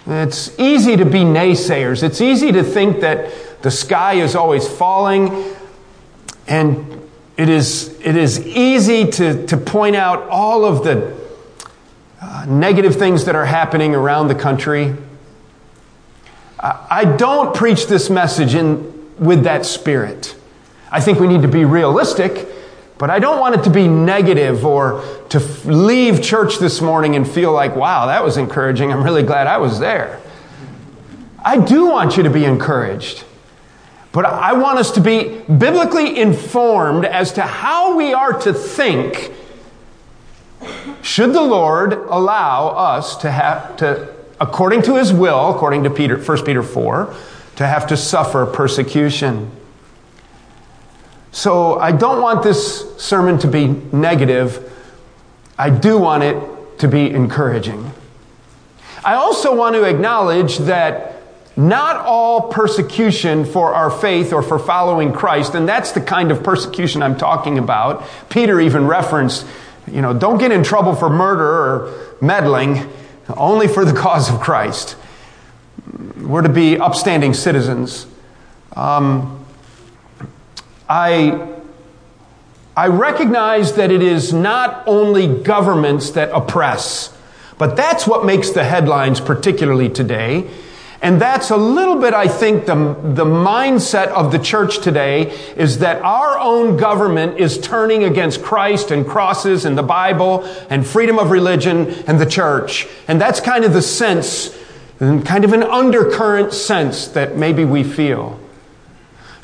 It's 0.06 0.59
easy 0.59 0.97
to 0.97 1.04
be 1.04 1.21
naysayers. 1.21 2.02
It's 2.02 2.21
easy 2.21 2.52
to 2.52 2.62
think 2.62 3.00
that 3.00 3.33
the 3.62 3.71
sky 3.71 4.14
is 4.14 4.35
always 4.35 4.66
falling, 4.66 5.54
and 6.47 7.02
it 7.37 7.50
is, 7.50 7.99
it 8.00 8.16
is 8.16 8.47
easy 8.47 9.11
to, 9.11 9.47
to 9.49 9.56
point 9.59 9.97
out 9.97 10.28
all 10.28 10.64
of 10.64 10.85
the 10.85 11.14
uh, 12.23 12.47
negative 12.49 12.97
things 12.97 13.26
that 13.26 13.35
are 13.35 13.45
happening 13.45 13.95
around 13.95 14.28
the 14.28 14.35
country. 14.35 14.95
I, 16.59 16.87
I 16.90 17.04
don't 17.16 17.54
preach 17.54 17.88
this 17.88 18.09
message 18.09 18.54
in, 18.54 19.14
with 19.18 19.42
that 19.42 19.66
spirit. 19.66 20.35
I 20.90 21.00
think 21.00 21.21
we 21.21 21.26
need 21.26 21.42
to 21.42 21.49
be 21.49 21.66
realistic 21.66 22.49
but 22.99 23.11
I 23.11 23.19
don't 23.19 23.38
want 23.38 23.55
it 23.55 23.65
to 23.65 23.71
be 23.71 23.88
negative 23.88 24.65
or 24.65 25.05
to 25.29 25.38
leave 25.65 26.23
church 26.23 26.59
this 26.59 26.81
morning 26.81 27.15
and 27.17 27.29
feel 27.29 27.53
like, 27.53 27.76
wow, 27.76 28.07
that 28.07 28.25
was 28.25 28.37
encouraging. 28.37 28.93
I'm 28.93 29.03
really 29.03 29.23
glad 29.23 29.47
I 29.47 29.59
was 29.59 29.79
there. 29.79 30.21
I 31.45 31.59
do 31.59 31.87
want 31.87 32.17
you 32.17 32.23
to 32.23 32.31
be 32.31 32.45
encouraged. 32.45 33.25
But 34.12 34.25
I 34.25 34.55
want 34.55 34.79
us 34.79 34.93
to 34.93 35.00
be 35.00 35.41
biblically 35.41 36.19
informed 36.19 37.05
as 37.05 37.35
to 37.35 37.43
how 37.43 37.97
we 37.97 38.15
are 38.15 38.33
to 38.41 38.55
think 38.55 39.33
should 41.03 41.33
the 41.33 41.43
Lord 41.43 41.93
allow 41.93 42.69
us 42.69 43.17
to 43.19 43.31
have 43.31 43.76
to, 43.76 44.15
according 44.41 44.83
to 44.83 44.97
his 44.97 45.12
will, 45.12 45.55
according 45.55 45.85
to 45.85 45.91
Peter, 45.91 46.17
1 46.17 46.45
Peter 46.45 46.62
4, 46.62 47.15
to 47.57 47.67
have 47.67 47.87
to 47.88 47.97
suffer 47.97 48.47
persecution. 48.47 49.50
So 51.37 51.78
I 51.78 51.93
don't 51.93 52.23
want 52.23 52.43
this 52.43 52.97
sermon 52.97 53.38
to 53.40 53.47
be 53.47 53.66
negative. 53.66 54.73
I 55.59 55.69
do 55.69 55.99
want 55.99 56.23
it 56.23 56.78
to 56.78 56.88
be 56.88 57.11
encouraging. 57.11 57.93
I 59.05 59.16
also 59.16 59.55
want 59.55 59.75
to 59.75 59.85
acknowledge 59.85 60.57
that 60.61 61.21
not 61.55 61.97
all 61.97 62.49
persecution 62.49 63.45
for 63.45 63.75
our 63.75 63.90
faith 63.90 64.33
or 64.33 64.43
for 64.43 64.59
following 64.59 65.12
Christ, 65.12 65.55
and 65.55 65.69
that's 65.69 65.93
the 65.93 66.00
kind 66.00 66.31
of 66.31 66.43
persecution 66.43 67.02
I'm 67.02 67.19
talking 67.19 67.59
about. 67.59 68.09
Peter 68.31 68.59
even 68.59 68.87
referenced, 68.87 69.47
you 69.87 70.00
know, 70.00 70.14
don't 70.14 70.38
get 70.38 70.52
in 70.52 70.64
trouble 70.64 70.95
for 70.95 71.11
murder 71.11 71.45
or 71.45 72.16
meddling, 72.23 72.90
only 73.37 73.69
for 73.69 73.85
the 73.85 73.93
cause 74.00 74.33
of 74.33 74.40
Christ. 74.40 74.97
We're 76.16 76.40
to 76.40 76.49
be 76.49 76.78
upstanding 76.78 77.35
citizens. 77.35 78.07
Um, 78.75 79.46
I, 80.88 81.49
I 82.76 82.88
recognize 82.88 83.75
that 83.75 83.90
it 83.90 84.02
is 84.02 84.33
not 84.33 84.85
only 84.87 85.43
governments 85.43 86.11
that 86.11 86.31
oppress. 86.31 87.12
But 87.59 87.75
that's 87.76 88.07
what 88.07 88.25
makes 88.25 88.50
the 88.50 88.64
headlines, 88.64 89.21
particularly 89.21 89.88
today. 89.88 90.50
And 91.02 91.21
that's 91.21 91.50
a 91.50 91.57
little 91.57 91.97
bit, 91.97 92.14
I 92.14 92.26
think, 92.26 92.66
the, 92.66 92.75
the 92.75 93.25
mindset 93.25 94.09
of 94.09 94.33
the 94.33 94.38
church 94.38 94.81
today 94.81 95.31
is 95.57 95.78
that 95.78 96.02
our 96.02 96.38
own 96.38 96.76
government 96.76 97.38
is 97.38 97.59
turning 97.59 98.05
against 98.05 98.43
Christ 98.43 98.90
and 98.90 99.07
crosses 99.07 99.64
and 99.64 99.76
the 99.76 99.83
Bible 99.83 100.45
and 100.69 100.87
freedom 100.87 101.19
of 101.19 101.31
religion 101.31 101.88
and 102.07 102.19
the 102.19 102.26
church. 102.26 102.87
And 103.09 103.21
that's 103.21 103.40
kind 103.40 103.64
of 103.64 103.73
the 103.73 103.83
sense, 103.83 104.57
and 105.00 105.25
kind 105.25 105.45
of 105.45 105.52
an 105.52 105.62
undercurrent 105.62 106.52
sense 106.52 107.09
that 107.09 107.37
maybe 107.37 107.64
we 107.64 107.85
feel. 107.85 108.40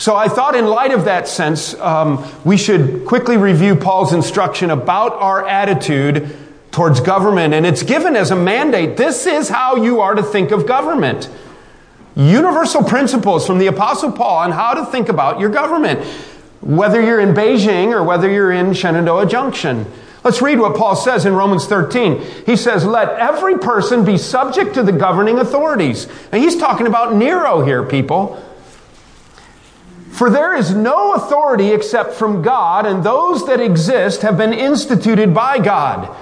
So 0.02 0.16
I 0.16 0.26
thought, 0.26 0.56
in 0.56 0.66
light 0.66 0.90
of 0.90 1.04
that 1.04 1.28
sense, 1.28 1.74
um, 1.74 2.28
we 2.44 2.56
should 2.56 3.06
quickly 3.06 3.36
review 3.36 3.76
Paul's 3.76 4.12
instruction 4.12 4.70
about 4.70 5.12
our 5.12 5.46
attitude 5.46 6.36
towards 6.72 6.98
government. 6.98 7.54
And 7.54 7.64
it's 7.64 7.84
given 7.84 8.16
as 8.16 8.32
a 8.32 8.34
mandate. 8.34 8.96
This 8.96 9.26
is 9.26 9.48
how 9.48 9.76
you 9.76 10.00
are 10.00 10.16
to 10.16 10.22
think 10.24 10.50
of 10.50 10.66
government. 10.66 11.30
Universal 12.16 12.82
principles 12.82 13.46
from 13.46 13.58
the 13.58 13.68
Apostle 13.68 14.10
Paul 14.10 14.38
on 14.38 14.50
how 14.50 14.74
to 14.74 14.86
think 14.86 15.08
about 15.08 15.38
your 15.38 15.50
government, 15.50 16.04
whether 16.62 17.00
you're 17.00 17.20
in 17.20 17.32
Beijing 17.32 17.92
or 17.92 18.02
whether 18.02 18.28
you're 18.28 18.50
in 18.50 18.74
Shenandoah 18.74 19.26
Junction. 19.26 19.86
Let's 20.24 20.42
read 20.42 20.58
what 20.58 20.76
Paul 20.76 20.96
says 20.96 21.26
in 21.26 21.34
Romans 21.34 21.68
13. 21.68 22.20
He 22.44 22.56
says, 22.56 22.84
Let 22.84 23.08
every 23.20 23.56
person 23.56 24.04
be 24.04 24.18
subject 24.18 24.74
to 24.74 24.82
the 24.82 24.90
governing 24.90 25.38
authorities. 25.38 26.08
And 26.32 26.42
he's 26.42 26.56
talking 26.56 26.88
about 26.88 27.14
Nero 27.14 27.64
here, 27.64 27.84
people. 27.84 28.42
For 30.12 30.28
there 30.28 30.54
is 30.54 30.74
no 30.74 31.14
authority 31.14 31.72
except 31.72 32.12
from 32.12 32.42
God, 32.42 32.84
and 32.84 33.02
those 33.02 33.46
that 33.46 33.60
exist 33.60 34.20
have 34.20 34.36
been 34.36 34.52
instituted 34.52 35.32
by 35.32 35.58
God. 35.58 36.14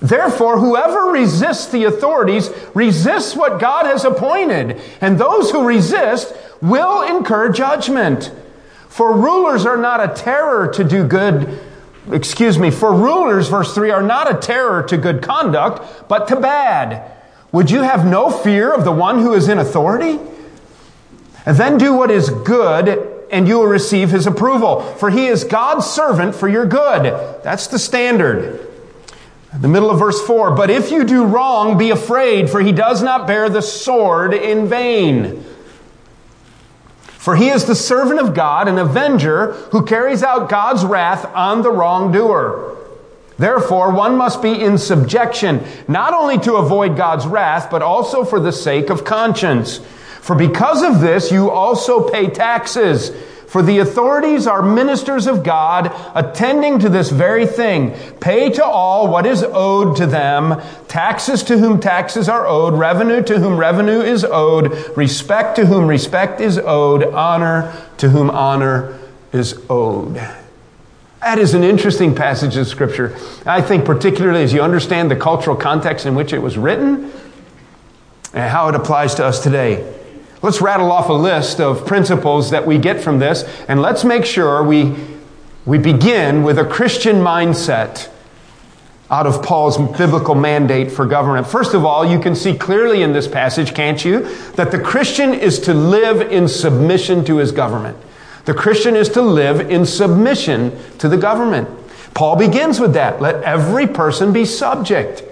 Therefore, 0.00 0.60
whoever 0.60 1.06
resists 1.06 1.66
the 1.66 1.84
authorities 1.84 2.48
resists 2.74 3.34
what 3.34 3.60
God 3.60 3.86
has 3.86 4.04
appointed, 4.04 4.80
and 5.00 5.18
those 5.18 5.50
who 5.50 5.66
resist 5.66 6.32
will 6.62 7.02
incur 7.02 7.50
judgment. 7.50 8.30
For 8.88 9.12
rulers 9.12 9.66
are 9.66 9.76
not 9.76 10.00
a 10.00 10.14
terror 10.14 10.68
to 10.68 10.84
do 10.84 11.04
good, 11.04 11.58
excuse 12.12 12.56
me, 12.56 12.70
for 12.70 12.94
rulers, 12.94 13.48
verse 13.48 13.74
3, 13.74 13.90
are 13.90 14.02
not 14.02 14.32
a 14.32 14.38
terror 14.38 14.84
to 14.84 14.96
good 14.96 15.22
conduct, 15.22 16.08
but 16.08 16.28
to 16.28 16.36
bad. 16.36 17.10
Would 17.50 17.68
you 17.68 17.82
have 17.82 18.06
no 18.06 18.30
fear 18.30 18.72
of 18.72 18.84
the 18.84 18.92
one 18.92 19.18
who 19.18 19.34
is 19.34 19.48
in 19.48 19.58
authority? 19.58 20.20
And 21.44 21.56
then 21.56 21.78
do 21.78 21.94
what 21.94 22.12
is 22.12 22.30
good 22.30 23.13
and 23.30 23.48
you 23.48 23.58
will 23.58 23.66
receive 23.66 24.10
his 24.10 24.26
approval. 24.26 24.80
For 24.80 25.10
he 25.10 25.26
is 25.26 25.44
God's 25.44 25.86
servant 25.86 26.34
for 26.34 26.48
your 26.48 26.66
good. 26.66 27.04
That's 27.42 27.66
the 27.66 27.78
standard. 27.78 28.60
The 29.58 29.68
middle 29.68 29.90
of 29.90 29.98
verse 29.98 30.20
4 30.26 30.54
But 30.54 30.70
if 30.70 30.90
you 30.90 31.04
do 31.04 31.24
wrong, 31.24 31.78
be 31.78 31.90
afraid, 31.90 32.50
for 32.50 32.60
he 32.60 32.72
does 32.72 33.02
not 33.02 33.26
bear 33.26 33.48
the 33.48 33.62
sword 33.62 34.34
in 34.34 34.68
vain. 34.68 35.44
For 37.24 37.36
he 37.36 37.48
is 37.48 37.64
the 37.64 37.74
servant 37.74 38.20
of 38.20 38.34
God, 38.34 38.68
an 38.68 38.76
avenger 38.76 39.52
who 39.72 39.86
carries 39.86 40.22
out 40.22 40.50
God's 40.50 40.84
wrath 40.84 41.24
on 41.34 41.62
the 41.62 41.70
wrongdoer. 41.70 42.76
Therefore, 43.38 43.92
one 43.92 44.16
must 44.16 44.42
be 44.42 44.60
in 44.60 44.76
subjection, 44.78 45.64
not 45.88 46.12
only 46.12 46.38
to 46.40 46.56
avoid 46.56 46.96
God's 46.96 47.26
wrath, 47.26 47.70
but 47.70 47.82
also 47.82 48.24
for 48.24 48.38
the 48.38 48.52
sake 48.52 48.90
of 48.90 49.04
conscience. 49.04 49.80
For 50.24 50.34
because 50.34 50.82
of 50.82 51.02
this, 51.02 51.30
you 51.30 51.50
also 51.50 52.08
pay 52.08 52.30
taxes. 52.30 53.10
For 53.46 53.60
the 53.60 53.80
authorities 53.80 54.46
are 54.46 54.62
ministers 54.62 55.26
of 55.26 55.42
God, 55.42 55.94
attending 56.14 56.78
to 56.78 56.88
this 56.88 57.10
very 57.10 57.44
thing. 57.46 57.90
Pay 58.20 58.48
to 58.52 58.64
all 58.64 59.08
what 59.08 59.26
is 59.26 59.44
owed 59.46 59.98
to 59.98 60.06
them, 60.06 60.62
taxes 60.88 61.42
to 61.42 61.58
whom 61.58 61.78
taxes 61.78 62.26
are 62.26 62.46
owed, 62.46 62.72
revenue 62.72 63.22
to 63.22 63.38
whom 63.38 63.58
revenue 63.58 64.00
is 64.00 64.24
owed, 64.24 64.96
respect 64.96 65.56
to 65.56 65.66
whom 65.66 65.86
respect 65.86 66.40
is 66.40 66.56
owed, 66.56 67.04
honor 67.04 67.76
to 67.98 68.08
whom 68.08 68.30
honor 68.30 68.98
is 69.30 69.60
owed. 69.68 70.14
That 71.20 71.38
is 71.38 71.52
an 71.52 71.64
interesting 71.64 72.14
passage 72.14 72.56
of 72.56 72.66
Scripture. 72.66 73.14
I 73.44 73.60
think, 73.60 73.84
particularly 73.84 74.42
as 74.42 74.54
you 74.54 74.62
understand 74.62 75.10
the 75.10 75.16
cultural 75.16 75.54
context 75.54 76.06
in 76.06 76.14
which 76.14 76.32
it 76.32 76.38
was 76.38 76.56
written 76.56 77.12
and 78.32 78.50
how 78.50 78.70
it 78.70 78.74
applies 78.74 79.16
to 79.16 79.26
us 79.26 79.42
today. 79.42 80.00
Let's 80.44 80.60
rattle 80.60 80.92
off 80.92 81.08
a 81.08 81.14
list 81.14 81.58
of 81.58 81.86
principles 81.86 82.50
that 82.50 82.66
we 82.66 82.76
get 82.76 83.00
from 83.00 83.18
this, 83.18 83.44
and 83.66 83.80
let's 83.80 84.04
make 84.04 84.26
sure 84.26 84.62
we, 84.62 84.94
we 85.64 85.78
begin 85.78 86.42
with 86.42 86.58
a 86.58 86.66
Christian 86.66 87.16
mindset 87.16 88.10
out 89.10 89.26
of 89.26 89.42
Paul's 89.42 89.78
biblical 89.96 90.34
mandate 90.34 90.92
for 90.92 91.06
government. 91.06 91.46
First 91.46 91.72
of 91.72 91.86
all, 91.86 92.04
you 92.04 92.20
can 92.20 92.34
see 92.34 92.54
clearly 92.54 93.02
in 93.02 93.14
this 93.14 93.26
passage, 93.26 93.72
can't 93.72 94.04
you, 94.04 94.28
that 94.56 94.70
the 94.70 94.78
Christian 94.78 95.32
is 95.32 95.58
to 95.60 95.72
live 95.72 96.20
in 96.30 96.46
submission 96.46 97.24
to 97.24 97.38
his 97.38 97.50
government. 97.50 97.96
The 98.44 98.52
Christian 98.52 98.96
is 98.96 99.08
to 99.10 99.22
live 99.22 99.70
in 99.70 99.86
submission 99.86 100.78
to 100.98 101.08
the 101.08 101.16
government. 101.16 101.70
Paul 102.12 102.36
begins 102.36 102.80
with 102.80 102.92
that. 102.92 103.18
Let 103.18 103.42
every 103.44 103.86
person 103.86 104.30
be 104.34 104.44
subject. 104.44 105.22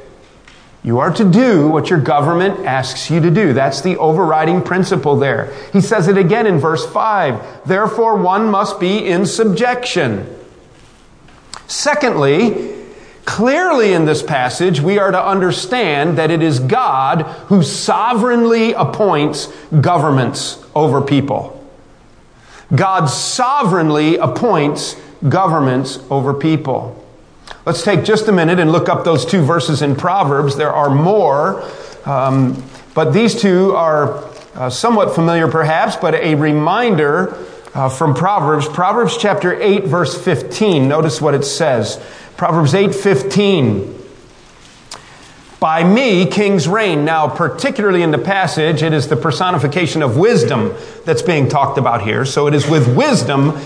You 0.84 0.98
are 0.98 1.12
to 1.12 1.24
do 1.24 1.68
what 1.68 1.90
your 1.90 2.00
government 2.00 2.66
asks 2.66 3.08
you 3.08 3.20
to 3.20 3.30
do. 3.30 3.52
That's 3.52 3.82
the 3.82 3.96
overriding 3.98 4.62
principle 4.62 5.16
there. 5.16 5.54
He 5.72 5.80
says 5.80 6.08
it 6.08 6.18
again 6.18 6.46
in 6.46 6.58
verse 6.58 6.84
5. 6.84 7.66
Therefore, 7.66 8.16
one 8.16 8.50
must 8.50 8.80
be 8.80 9.06
in 9.06 9.24
subjection. 9.26 10.26
Secondly, 11.68 12.74
clearly 13.24 13.92
in 13.92 14.06
this 14.06 14.24
passage, 14.24 14.80
we 14.80 14.98
are 14.98 15.12
to 15.12 15.24
understand 15.24 16.18
that 16.18 16.32
it 16.32 16.42
is 16.42 16.58
God 16.58 17.22
who 17.46 17.62
sovereignly 17.62 18.72
appoints 18.72 19.46
governments 19.80 20.62
over 20.74 21.00
people. 21.00 21.58
God 22.74 23.06
sovereignly 23.06 24.16
appoints 24.16 24.96
governments 25.28 26.00
over 26.10 26.34
people. 26.34 27.01
Let's 27.64 27.84
take 27.84 28.04
just 28.04 28.26
a 28.26 28.32
minute 28.32 28.58
and 28.58 28.72
look 28.72 28.88
up 28.88 29.04
those 29.04 29.24
two 29.24 29.40
verses 29.40 29.82
in 29.82 29.94
Proverbs. 29.94 30.56
There 30.56 30.72
are 30.72 30.90
more, 30.90 31.62
um, 32.04 32.60
but 32.92 33.12
these 33.12 33.40
two 33.40 33.76
are 33.76 34.24
uh, 34.56 34.68
somewhat 34.68 35.14
familiar 35.14 35.46
perhaps, 35.46 35.94
but 35.94 36.14
a 36.14 36.34
reminder 36.34 37.38
uh, 37.72 37.88
from 37.88 38.14
Proverbs. 38.14 38.66
Proverbs 38.66 39.16
chapter 39.16 39.54
8, 39.54 39.84
verse 39.84 40.20
15. 40.20 40.88
Notice 40.88 41.20
what 41.20 41.34
it 41.34 41.44
says. 41.44 42.02
Proverbs 42.36 42.74
8, 42.74 42.92
15. 42.96 43.96
By 45.60 45.84
me, 45.84 46.26
kings 46.26 46.66
reign. 46.66 47.04
Now, 47.04 47.28
particularly 47.28 48.02
in 48.02 48.10
the 48.10 48.18
passage, 48.18 48.82
it 48.82 48.92
is 48.92 49.06
the 49.06 49.14
personification 49.14 50.02
of 50.02 50.16
wisdom 50.16 50.74
that's 51.04 51.22
being 51.22 51.48
talked 51.48 51.78
about 51.78 52.02
here. 52.02 52.24
So 52.24 52.48
it 52.48 52.54
is 52.54 52.68
with 52.68 52.96
wisdom 52.96 53.56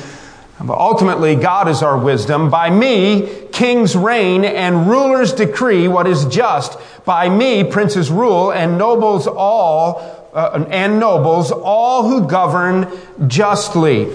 but 0.65 0.79
ultimately, 0.79 1.37
God 1.37 1.69
is 1.69 1.83
our 1.83 1.99
wisdom. 1.99 2.49
By 2.49 2.71
me, 2.71 3.47
kings 3.53 3.95
reign 3.95 4.45
and 4.45 4.89
rulers 4.89 5.35
decree 5.35 5.87
what 5.87 6.07
is 6.07 6.25
just. 6.27 6.79
By 7.05 7.29
me, 7.29 7.63
princes 7.63 8.11
rule 8.11 8.53
and 8.53 8.79
nobles 8.79 9.27
all, 9.27 10.31
uh, 10.33 10.65
and 10.71 10.99
nobles, 10.99 11.53
all 11.53 12.09
who 12.09 12.27
govern 12.27 12.91
justly. 13.29 14.11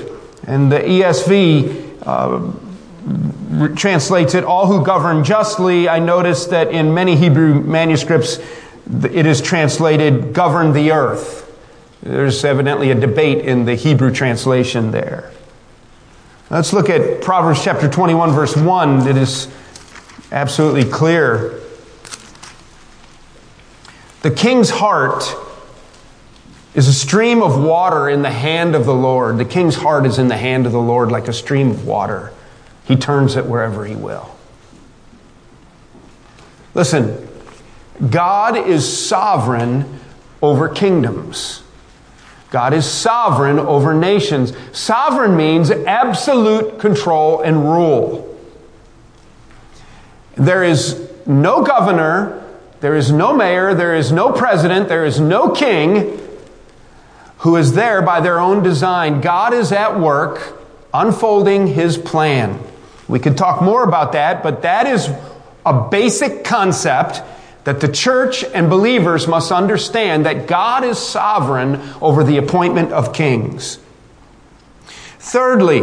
And 0.48 0.72
the 0.72 0.80
ESV 0.80 1.92
uh, 2.08 2.52
translates 3.76 4.34
it, 4.34 4.44
all 4.44 4.66
who 4.66 4.84
govern 4.84 5.24
justly. 5.24 5.88
I 5.88 6.00
noticed 6.00 6.50
that 6.50 6.72
in 6.72 6.96
many 6.96 7.16
Hebrew 7.16 7.62
manuscripts, 7.62 8.40
it 9.04 9.28
is 9.28 9.42
translated, 9.42 10.34
govern 10.34 10.74
the 10.74 10.92
earth. 10.92 11.40
There's 12.02 12.44
evidently 12.44 12.90
a 12.90 12.96
debate 12.96 13.46
in 13.46 13.66
the 13.66 13.76
Hebrew 13.76 14.12
translation 14.12 14.90
there. 14.90 15.32
Let's 16.52 16.74
look 16.74 16.90
at 16.90 17.22
Proverbs 17.22 17.64
chapter 17.64 17.88
21, 17.88 18.34
verse 18.34 18.58
1. 18.58 19.08
It 19.08 19.16
is 19.16 19.48
absolutely 20.34 20.84
clear. 20.84 21.62
The 24.22 24.32
king's 24.32 24.70
heart 24.70 25.34
is 26.76 26.90
a 26.90 26.94
stream 26.94 27.42
of 27.42 27.58
water 27.64 28.10
in 28.10 28.22
the 28.22 28.30
hand 28.30 28.76
of 28.76 28.86
the 28.86 28.94
Lord. 28.94 29.38
The 29.38 29.46
king's 29.46 29.76
heart 29.76 30.06
is 30.06 30.20
in 30.20 30.28
the 30.28 30.36
hand 30.36 30.66
of 30.66 30.74
the 30.74 30.82
Lord 30.82 31.10
like 31.10 31.30
a 31.30 31.34
stream 31.34 31.72
of 31.72 31.88
water. 31.88 32.34
He 32.84 32.98
turns 32.98 33.38
it 33.38 33.46
wherever 33.46 33.86
he 33.86 33.96
will. 33.96 34.36
Listen, 36.74 37.30
God 38.10 38.58
is 38.58 39.08
sovereign 39.08 40.02
over 40.42 40.68
kingdoms. 40.68 41.64
God 42.52 42.74
is 42.74 42.86
sovereign 42.86 43.60
over 43.60 43.94
nations. 43.94 44.54
Sovereign 44.74 45.38
means 45.38 45.72
absolute 45.72 46.80
control 46.80 47.42
and 47.42 47.64
rule. 47.64 48.28
There 50.36 50.64
is 50.64 51.10
no 51.26 51.64
governor, 51.64 52.46
there 52.82 52.96
is 52.96 53.12
no 53.12 53.34
mayor, 53.34 53.74
there 53.74 53.96
is 53.96 54.12
no 54.12 54.34
president, 54.34 54.90
there 54.90 55.06
is 55.06 55.20
no 55.20 55.52
king 55.52 56.20
who 57.40 57.56
is 57.56 57.74
there 57.74 58.02
by 58.02 58.20
their 58.20 58.40
own 58.40 58.64
design. 58.64 59.22
God 59.22 59.54
is 59.54 59.72
at 59.72 59.98
work 60.00 60.60
unfolding 60.94 61.68
his 61.68 61.98
plan. 61.98 62.60
We 63.08 63.20
could 63.20 63.38
talk 63.38 63.62
more 63.62 63.84
about 63.84 64.12
that, 64.12 64.44
but 64.44 64.64
that 64.64 64.88
is 64.88 65.10
a 65.66 65.88
basic 65.90 66.44
concept 66.44 67.22
that 67.63 67.80
the 67.80 67.88
church 67.88 68.43
and 68.43 68.69
believers 68.69 69.28
must 69.28 69.52
understand 69.52 70.26
that 70.26 70.47
God 70.47 70.84
is 70.84 70.97
sovereign 70.97 71.80
over 72.02 72.24
the 72.24 72.38
appointment 72.38 72.91
of 72.91 73.13
kings. 73.13 73.80
Thirdly, 75.19 75.82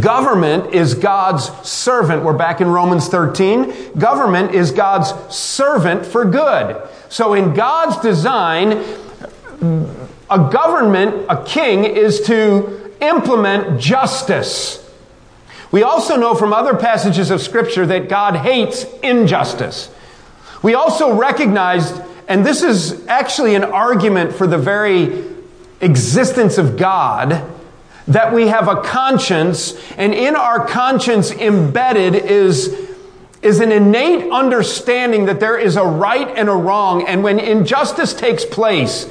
government 0.00 0.72
is 0.72 0.94
God's 0.94 1.48
servant. 1.68 2.22
We're 2.22 2.32
back 2.32 2.60
in 2.60 2.68
Romans 2.68 3.08
13. 3.08 3.98
Government 3.98 4.54
is 4.54 4.70
God's 4.70 5.12
servant 5.34 6.06
for 6.06 6.24
good. 6.24 6.80
So 7.08 7.34
in 7.34 7.54
God's 7.54 8.00
design, 8.00 8.84
a 10.30 10.50
government, 10.52 11.26
a 11.28 11.42
king, 11.44 11.84
is 11.84 12.20
to 12.22 12.94
implement 13.00 13.80
justice. 13.80 14.79
We 15.72 15.82
also 15.84 16.16
know 16.16 16.34
from 16.34 16.52
other 16.52 16.74
passages 16.74 17.30
of 17.30 17.40
Scripture 17.40 17.86
that 17.86 18.08
God 18.08 18.36
hates 18.36 18.84
injustice. 19.02 19.88
We 20.62 20.74
also 20.74 21.14
recognize, 21.14 21.92
and 22.26 22.44
this 22.44 22.62
is 22.62 23.06
actually 23.06 23.54
an 23.54 23.64
argument 23.64 24.34
for 24.34 24.46
the 24.46 24.58
very 24.58 25.24
existence 25.80 26.58
of 26.58 26.76
God, 26.76 27.48
that 28.08 28.32
we 28.32 28.48
have 28.48 28.66
a 28.66 28.82
conscience, 28.82 29.80
and 29.96 30.12
in 30.12 30.34
our 30.34 30.66
conscience 30.66 31.30
embedded 31.30 32.16
is, 32.16 32.74
is 33.40 33.60
an 33.60 33.70
innate 33.70 34.30
understanding 34.32 35.26
that 35.26 35.38
there 35.38 35.56
is 35.56 35.76
a 35.76 35.84
right 35.84 36.28
and 36.36 36.48
a 36.48 36.52
wrong, 36.52 37.06
and 37.06 37.22
when 37.22 37.38
injustice 37.38 38.12
takes 38.12 38.44
place, 38.44 39.08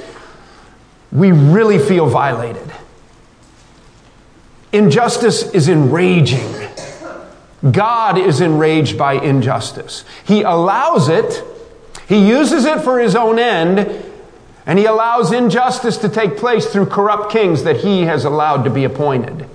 we 1.10 1.32
really 1.32 1.78
feel 1.78 2.06
violated. 2.06 2.70
Injustice 4.72 5.50
is 5.52 5.68
enraging. 5.68 6.54
God 7.68 8.16
is 8.16 8.40
enraged 8.40 8.96
by 8.96 9.14
injustice. 9.14 10.04
He 10.24 10.42
allows 10.42 11.08
it, 11.08 11.44
He 12.08 12.26
uses 12.26 12.64
it 12.64 12.80
for 12.80 12.98
His 12.98 13.14
own 13.14 13.38
end, 13.38 14.04
and 14.64 14.78
He 14.78 14.86
allows 14.86 15.32
injustice 15.32 15.98
to 15.98 16.08
take 16.08 16.36
place 16.36 16.66
through 16.66 16.86
corrupt 16.86 17.32
kings 17.32 17.64
that 17.64 17.78
He 17.78 18.02
has 18.02 18.24
allowed 18.24 18.64
to 18.64 18.70
be 18.70 18.84
appointed 18.84 19.46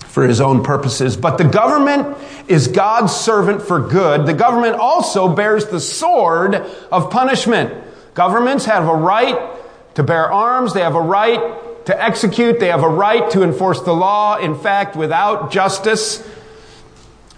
for 0.00 0.26
His 0.26 0.40
own 0.40 0.64
purposes. 0.64 1.16
But 1.16 1.36
the 1.36 1.44
government 1.44 2.16
is 2.48 2.68
God's 2.68 3.14
servant 3.14 3.62
for 3.62 3.78
good. 3.78 4.26
The 4.26 4.34
government 4.34 4.76
also 4.76 5.28
bears 5.28 5.66
the 5.66 5.80
sword 5.80 6.54
of 6.90 7.10
punishment. 7.10 7.84
Governments 8.14 8.64
have 8.64 8.88
a 8.88 8.94
right 8.94 9.38
to 9.94 10.02
bear 10.02 10.32
arms, 10.32 10.74
they 10.74 10.80
have 10.80 10.94
a 10.94 11.00
right 11.00 11.67
to 11.88 12.04
execute, 12.04 12.60
they 12.60 12.68
have 12.68 12.82
a 12.82 12.88
right 12.88 13.30
to 13.30 13.42
enforce 13.42 13.80
the 13.80 13.94
law. 13.94 14.36
In 14.36 14.54
fact, 14.58 14.94
without 14.94 15.50
justice 15.50 16.22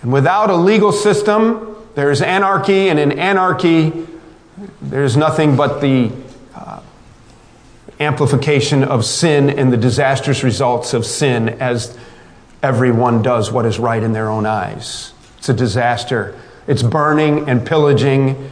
and 0.03 0.13
without 0.13 0.51
a 0.51 0.57
legal 0.57 0.91
system, 0.91 1.77
there 1.95 2.11
is 2.11 2.21
anarchy, 2.21 2.89
and 2.89 2.99
in 2.99 3.13
anarchy, 3.13 3.93
there's 4.83 5.17
nothing 5.17 5.55
but 5.55 5.81
the 5.81 6.11
uh, 6.53 6.83
amplification 8.01 8.83
of 8.83 9.05
sin 9.05 9.51
and 9.51 9.73
the 9.73 9.77
disastrous 9.77 10.43
results 10.43 10.95
of 10.95 11.07
sin 11.07 11.51
as 11.61 11.97
everyone 12.61 13.23
does 13.23 13.53
what 13.53 13.65
is 13.67 13.79
right 13.79 14.03
in 14.03 14.13
their 14.13 14.29
own 14.29 14.47
eyes. 14.47 15.13
It's 15.39 15.49
a 15.49 15.55
disaster. 15.55 16.37
It's 16.67 16.83
burning 16.83 17.49
and 17.49 17.65
pillaging 17.65 18.51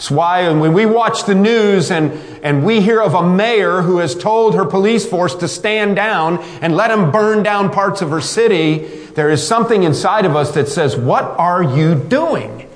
it's 0.00 0.10
why 0.10 0.48
when 0.48 0.72
we 0.72 0.86
watch 0.86 1.26
the 1.26 1.34
news 1.34 1.90
and, 1.90 2.12
and 2.42 2.64
we 2.64 2.80
hear 2.80 3.02
of 3.02 3.12
a 3.12 3.22
mayor 3.22 3.82
who 3.82 3.98
has 3.98 4.14
told 4.14 4.54
her 4.54 4.64
police 4.64 5.04
force 5.04 5.34
to 5.34 5.46
stand 5.46 5.94
down 5.94 6.38
and 6.62 6.74
let 6.74 6.88
them 6.88 7.10
burn 7.10 7.42
down 7.42 7.68
parts 7.68 8.00
of 8.00 8.08
her 8.08 8.22
city, 8.22 8.78
there 8.78 9.28
is 9.28 9.46
something 9.46 9.82
inside 9.82 10.24
of 10.24 10.34
us 10.34 10.54
that 10.54 10.68
says, 10.68 10.96
What 10.96 11.24
are 11.38 11.62
you 11.62 11.94
doing? 11.94 12.66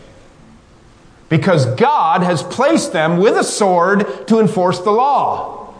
Because 1.30 1.64
God 1.76 2.22
has 2.22 2.42
placed 2.42 2.92
them 2.92 3.16
with 3.16 3.38
a 3.38 3.44
sword 3.44 4.26
to 4.26 4.38
enforce 4.38 4.80
the 4.80 4.90
law. 4.90 5.74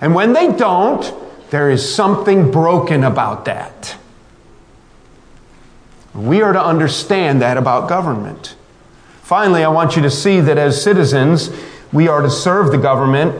And 0.00 0.14
when 0.14 0.34
they 0.34 0.52
don't, 0.52 1.12
there 1.50 1.68
is 1.68 1.92
something 1.96 2.52
broken 2.52 3.02
about 3.02 3.46
that. 3.46 3.96
We 6.14 6.42
are 6.42 6.52
to 6.52 6.64
understand 6.64 7.42
that 7.42 7.56
about 7.56 7.88
government. 7.88 8.55
Finally, 9.26 9.64
I 9.64 9.68
want 9.68 9.96
you 9.96 10.02
to 10.02 10.10
see 10.10 10.40
that 10.40 10.56
as 10.56 10.80
citizens, 10.80 11.50
we 11.92 12.06
are 12.06 12.22
to 12.22 12.30
serve 12.30 12.70
the 12.70 12.78
government. 12.78 13.34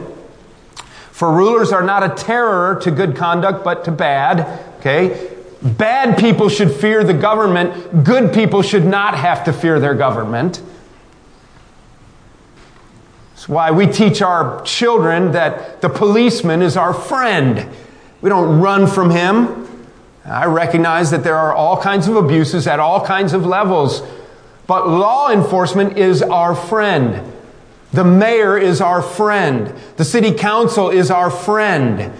For 1.11 1.31
rulers 1.31 1.71
are 1.71 1.81
not 1.81 2.03
a 2.03 2.09
terror 2.21 2.77
to 2.81 2.91
good 2.91 3.15
conduct, 3.15 3.63
but 3.63 3.85
to 3.85 3.91
bad. 3.91 4.65
Okay? 4.79 5.33
Bad 5.61 6.17
people 6.17 6.49
should 6.49 6.71
fear 6.73 7.05
the 7.05 7.13
government. 7.13 8.03
Good 8.03 8.33
people 8.33 8.61
should 8.63 8.83
not 8.83 9.17
have 9.17 9.45
to 9.45 9.53
fear 9.53 9.79
their 9.79 9.95
government. 9.95 10.61
That's 13.29 13.47
why 13.47 13.71
we 13.71 13.87
teach 13.87 14.21
our 14.21 14.61
children 14.63 15.31
that 15.31 15.79
the 15.79 15.87
policeman 15.87 16.61
is 16.63 16.75
our 16.75 16.93
friend. 16.93 17.65
We 18.19 18.29
don't 18.29 18.59
run 18.59 18.87
from 18.87 19.09
him. 19.09 19.87
I 20.25 20.47
recognize 20.47 21.11
that 21.11 21.23
there 21.23 21.37
are 21.37 21.53
all 21.53 21.81
kinds 21.81 22.09
of 22.09 22.17
abuses 22.17 22.67
at 22.67 22.81
all 22.81 23.05
kinds 23.05 23.31
of 23.31 23.45
levels. 23.45 24.03
But 24.67 24.87
law 24.87 25.31
enforcement 25.31 25.97
is 25.97 26.21
our 26.21 26.55
friend. 26.55 27.33
The 27.93 28.03
mayor 28.03 28.57
is 28.57 28.81
our 28.81 29.01
friend. 29.01 29.73
The 29.95 30.03
city 30.05 30.33
council 30.33 30.89
is 30.89 31.09
our 31.09 31.31
friend. 31.31 32.13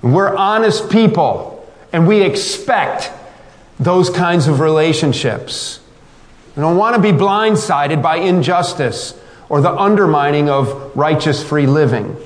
We're 0.00 0.34
honest 0.34 0.90
people, 0.90 1.70
and 1.92 2.08
we 2.08 2.22
expect 2.22 3.12
those 3.78 4.08
kinds 4.08 4.48
of 4.48 4.60
relationships. 4.60 5.80
We 6.56 6.60
don't 6.62 6.76
want 6.76 6.96
to 6.96 7.02
be 7.02 7.16
blindsided 7.16 8.02
by 8.02 8.16
injustice 8.16 9.18
or 9.48 9.60
the 9.60 9.72
undermining 9.72 10.48
of 10.48 10.96
righteous 10.96 11.42
free 11.42 11.66
living. 11.66 12.16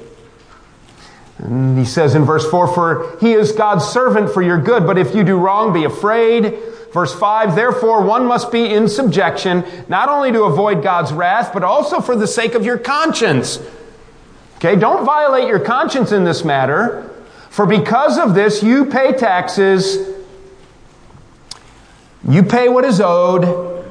And 1.38 1.79
he 1.79 1.85
says 1.85 2.14
in 2.14 2.25
verse 2.25 2.49
4 2.51 2.75
For 2.75 3.18
he 3.21 3.33
is 3.33 3.53
God's 3.53 3.85
servant 3.85 4.33
for 4.33 4.42
your 4.42 4.61
good, 4.61 4.87
but 4.87 4.99
if 4.99 5.14
you 5.14 5.25
do 5.25 5.37
wrong, 5.37 5.73
be 5.73 5.85
afraid. 5.85 6.59
Verse 6.92 7.14
5 7.14 7.55
Therefore, 7.55 8.03
one 8.03 8.27
must 8.27 8.51
be 8.51 8.64
in 8.64 8.88
subjection, 8.88 9.64
not 9.88 10.09
only 10.09 10.33
to 10.33 10.44
avoid 10.44 10.83
God's 10.83 11.12
wrath, 11.12 11.53
but 11.53 11.62
also 11.62 12.01
for 12.01 12.16
the 12.16 12.27
sake 12.27 12.55
of 12.55 12.64
your 12.64 12.79
conscience. 12.79 13.61
Okay, 14.57 14.74
don't 14.74 15.05
violate 15.05 15.46
your 15.46 15.61
conscience 15.61 16.12
in 16.12 16.24
this 16.24 16.44
matter, 16.44 17.09
for 17.51 17.66
because 17.66 18.18
of 18.18 18.35
this, 18.35 18.62
you 18.62 18.87
pay 18.87 19.12
taxes, 19.12 20.16
you 22.29 22.42
pay 22.42 22.68
what 22.68 22.85
is 22.85 23.01
owed, 23.01 23.85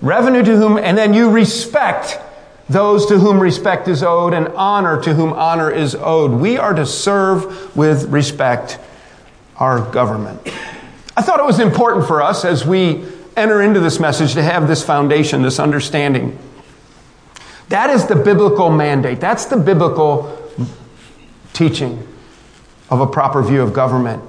revenue 0.00 0.44
to 0.44 0.56
whom, 0.56 0.78
and 0.78 0.96
then 0.96 1.12
you 1.12 1.30
respect 1.30 2.20
those 2.68 3.06
to 3.06 3.18
whom 3.18 3.40
respect 3.40 3.88
is 3.88 4.02
owed, 4.02 4.34
and 4.34 4.48
honor 4.48 5.00
to 5.02 5.14
whom 5.14 5.32
honor 5.32 5.70
is 5.70 5.94
owed. 5.94 6.32
We 6.32 6.58
are 6.58 6.74
to 6.74 6.86
serve 6.86 7.76
with 7.76 8.06
respect 8.06 8.78
our 9.56 9.80
government. 9.90 10.40
I 11.16 11.22
thought 11.22 11.40
it 11.40 11.46
was 11.46 11.60
important 11.60 12.06
for 12.06 12.20
us 12.20 12.44
as 12.44 12.66
we 12.66 13.04
enter 13.36 13.62
into 13.62 13.80
this 13.80 13.98
message 13.98 14.34
to 14.34 14.42
have 14.42 14.68
this 14.68 14.84
foundation, 14.84 15.42
this 15.42 15.58
understanding. 15.58 16.38
That 17.68 17.90
is 17.90 18.06
the 18.06 18.16
biblical 18.16 18.70
mandate. 18.70 19.20
That's 19.20 19.46
the 19.46 19.56
biblical 19.56 20.36
teaching 21.52 22.06
of 22.90 23.00
a 23.00 23.06
proper 23.06 23.42
view 23.42 23.62
of 23.62 23.72
government. 23.72 24.22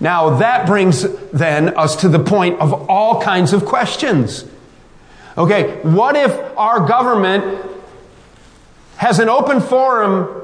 Now, 0.00 0.38
that 0.38 0.66
brings 0.66 1.06
then 1.30 1.76
us 1.76 1.96
to 1.96 2.08
the 2.08 2.18
point 2.18 2.58
of 2.58 2.88
all 2.90 3.20
kinds 3.20 3.52
of 3.52 3.64
questions. 3.64 4.44
Okay, 5.38 5.80
what 5.82 6.16
if 6.16 6.32
our 6.58 6.86
government 6.86 7.66
has 8.96 9.18
an 9.18 9.28
open 9.28 9.60
forum 9.60 10.39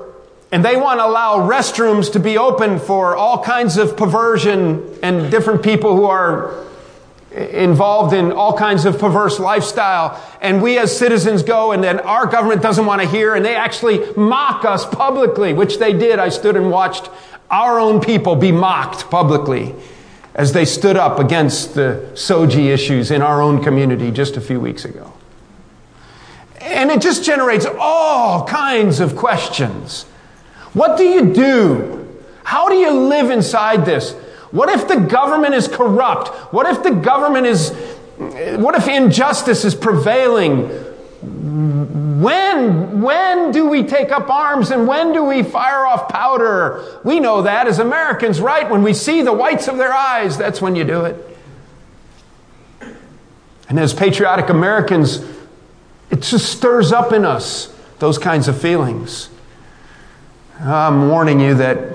and 0.53 0.65
they 0.65 0.77
want 0.77 1.01
to 1.01 1.07
allow 1.07 1.39
restrooms 1.39 2.13
to 2.13 2.21
be 2.21 2.39
open 2.39 2.79
for 2.79 3.17
all 3.17 3.43
kinds 3.43 3.77
of 3.77 3.97
perversion 3.97 4.99
and 5.03 5.31
different 5.31 5.63
people 5.63 5.97
who 5.97 6.05
are 6.05 6.65
involved 7.33 8.15
in 8.15 8.33
all 8.33 8.57
kinds 8.57 8.87
of 8.87 8.99
perverse 8.99 9.39
lifestyle. 9.39 10.21
And 10.41 10.63
we 10.63 10.79
as 10.79 10.97
citizens 10.97 11.43
go 11.43 11.73
and 11.73 11.83
then 11.83 12.01
our 12.01 12.27
government 12.27 12.63
doesn't 12.63 12.87
want 12.87 13.03
to 13.03 13.09
hear 13.09 13.35
and 13.35 13.45
they 13.45 13.55
actually 13.55 14.11
mock 14.15 14.65
us 14.65 14.87
publicly, 14.87 15.53
which 15.53 15.79
they 15.79 15.93
did. 15.93 16.19
I 16.19 16.31
stood 16.31 16.57
and 16.57 16.71
watched 16.71 17.11
our 17.51 17.79
own 17.79 18.01
people 18.01 18.37
be 18.37 18.53
mocked 18.53 19.11
publicly 19.11 19.75
as 20.35 20.53
they 20.53 20.65
stood 20.65 20.97
up 20.97 21.19
against 21.19 21.75
the 21.75 22.09
SOGI 22.15 22.69
issues 22.69 23.11
in 23.11 23.23
our 23.23 23.43
own 23.43 23.63
community 23.63 24.11
just 24.11 24.37
a 24.37 24.41
few 24.41 24.61
weeks 24.61 24.85
ago. 24.85 25.13
And 26.61 26.91
it 26.91 27.01
just 27.01 27.25
generates 27.25 27.67
all 27.79 28.47
kinds 28.47 29.01
of 29.01 29.17
questions. 29.17 30.07
What 30.77 30.99
do 30.99 31.05
you 31.05 31.33
do? 31.33 32.07
How 32.45 32.69
do 32.69 32.75
you 32.75 32.91
live 32.91 33.31
inside 33.31 33.87
this? 33.87 34.13
What 34.51 34.69
if 34.69 34.87
the 34.87 34.97
government 34.97 35.55
is 35.55 35.69
corrupt? 35.69 36.29
What 36.53 36.67
if 36.67 36.83
the 36.83 36.91
government 36.91 37.47
is, 37.47 37.71
what 38.19 38.75
if 38.75 38.87
injustice 38.87 39.65
is 39.65 39.75
prevailing? 39.75 40.69
When, 42.21 43.01
when 43.01 43.53
do 43.53 43.71
we 43.71 43.85
take 43.85 44.13
up 44.13 44.29
arms 44.29 44.71
and 44.71 44.87
when 44.87 45.15
do 45.15 45.25
we 45.25 45.43
fire 45.43 45.87
off 45.87 46.11
powder? 46.11 47.01
We 47.05 47.21
know 47.21 47.41
that 47.41 47.67
as 47.67 47.79
Americans, 47.79 48.39
right? 48.39 48.69
When 48.69 48.83
we 48.83 48.93
see 48.93 49.23
the 49.23 49.33
whites 49.33 49.69
of 49.69 49.79
their 49.79 49.95
eyes, 49.95 50.37
that's 50.37 50.61
when 50.61 50.77
you 50.77 50.85
do 50.85 51.07
it. 51.07 51.39
And 53.71 53.81
as 53.81 53.95
patriotic 53.95 54.51
Americans, 54.51 55.25
it 56.11 56.21
just 56.21 56.55
stirs 56.55 56.93
up 56.93 57.15
in 57.15 57.25
us 57.25 57.75
those 57.99 58.19
kinds 58.19 58.47
of 58.47 58.61
feelings. 58.61 59.31
I'm 60.61 61.09
warning 61.09 61.41
you 61.41 61.55
that 61.57 61.95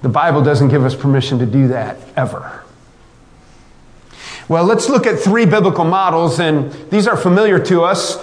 the 0.00 0.08
Bible 0.08 0.42
doesn't 0.42 0.68
give 0.68 0.84
us 0.84 0.94
permission 0.94 1.38
to 1.40 1.46
do 1.46 1.68
that 1.68 1.98
ever. 2.16 2.62
Well, 4.48 4.64
let's 4.64 4.88
look 4.88 5.06
at 5.06 5.18
three 5.18 5.46
biblical 5.46 5.84
models, 5.84 6.40
and 6.40 6.72
these 6.90 7.06
are 7.06 7.16
familiar 7.16 7.58
to 7.60 7.82
us. 7.84 8.16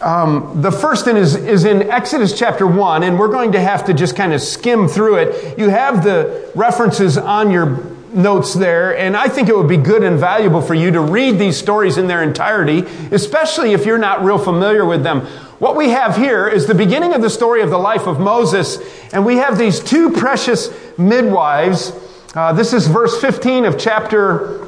Um, 0.00 0.60
the 0.60 0.70
first 0.70 1.06
is, 1.06 1.36
is 1.36 1.64
in 1.64 1.90
Exodus 1.90 2.36
chapter 2.36 2.66
1, 2.66 3.02
and 3.02 3.18
we're 3.18 3.28
going 3.28 3.52
to 3.52 3.60
have 3.60 3.84
to 3.86 3.94
just 3.94 4.16
kind 4.16 4.32
of 4.32 4.40
skim 4.40 4.88
through 4.88 5.16
it. 5.16 5.58
You 5.58 5.68
have 5.68 6.04
the 6.04 6.50
references 6.54 7.16
on 7.16 7.50
your 7.50 7.84
notes 8.12 8.54
there, 8.54 8.96
and 8.96 9.16
I 9.16 9.28
think 9.28 9.48
it 9.48 9.56
would 9.56 9.68
be 9.68 9.76
good 9.76 10.02
and 10.02 10.18
valuable 10.18 10.60
for 10.60 10.74
you 10.74 10.90
to 10.90 11.00
read 11.00 11.38
these 11.38 11.56
stories 11.56 11.96
in 11.96 12.06
their 12.08 12.22
entirety, 12.22 12.80
especially 13.12 13.72
if 13.72 13.86
you're 13.86 13.98
not 13.98 14.24
real 14.24 14.38
familiar 14.38 14.84
with 14.84 15.02
them. 15.02 15.26
What 15.58 15.74
we 15.74 15.88
have 15.88 16.16
here 16.16 16.46
is 16.46 16.66
the 16.66 16.74
beginning 16.74 17.14
of 17.14 17.22
the 17.22 17.30
story 17.30 17.62
of 17.62 17.70
the 17.70 17.78
life 17.78 18.06
of 18.06 18.20
Moses, 18.20 18.78
and 19.14 19.24
we 19.24 19.36
have 19.36 19.56
these 19.56 19.80
two 19.80 20.10
precious 20.10 20.68
midwives. 20.98 21.92
Uh, 22.34 22.52
this 22.52 22.74
is 22.74 22.86
verse 22.86 23.18
15 23.22 23.64
of 23.64 23.78
chapter 23.78 24.66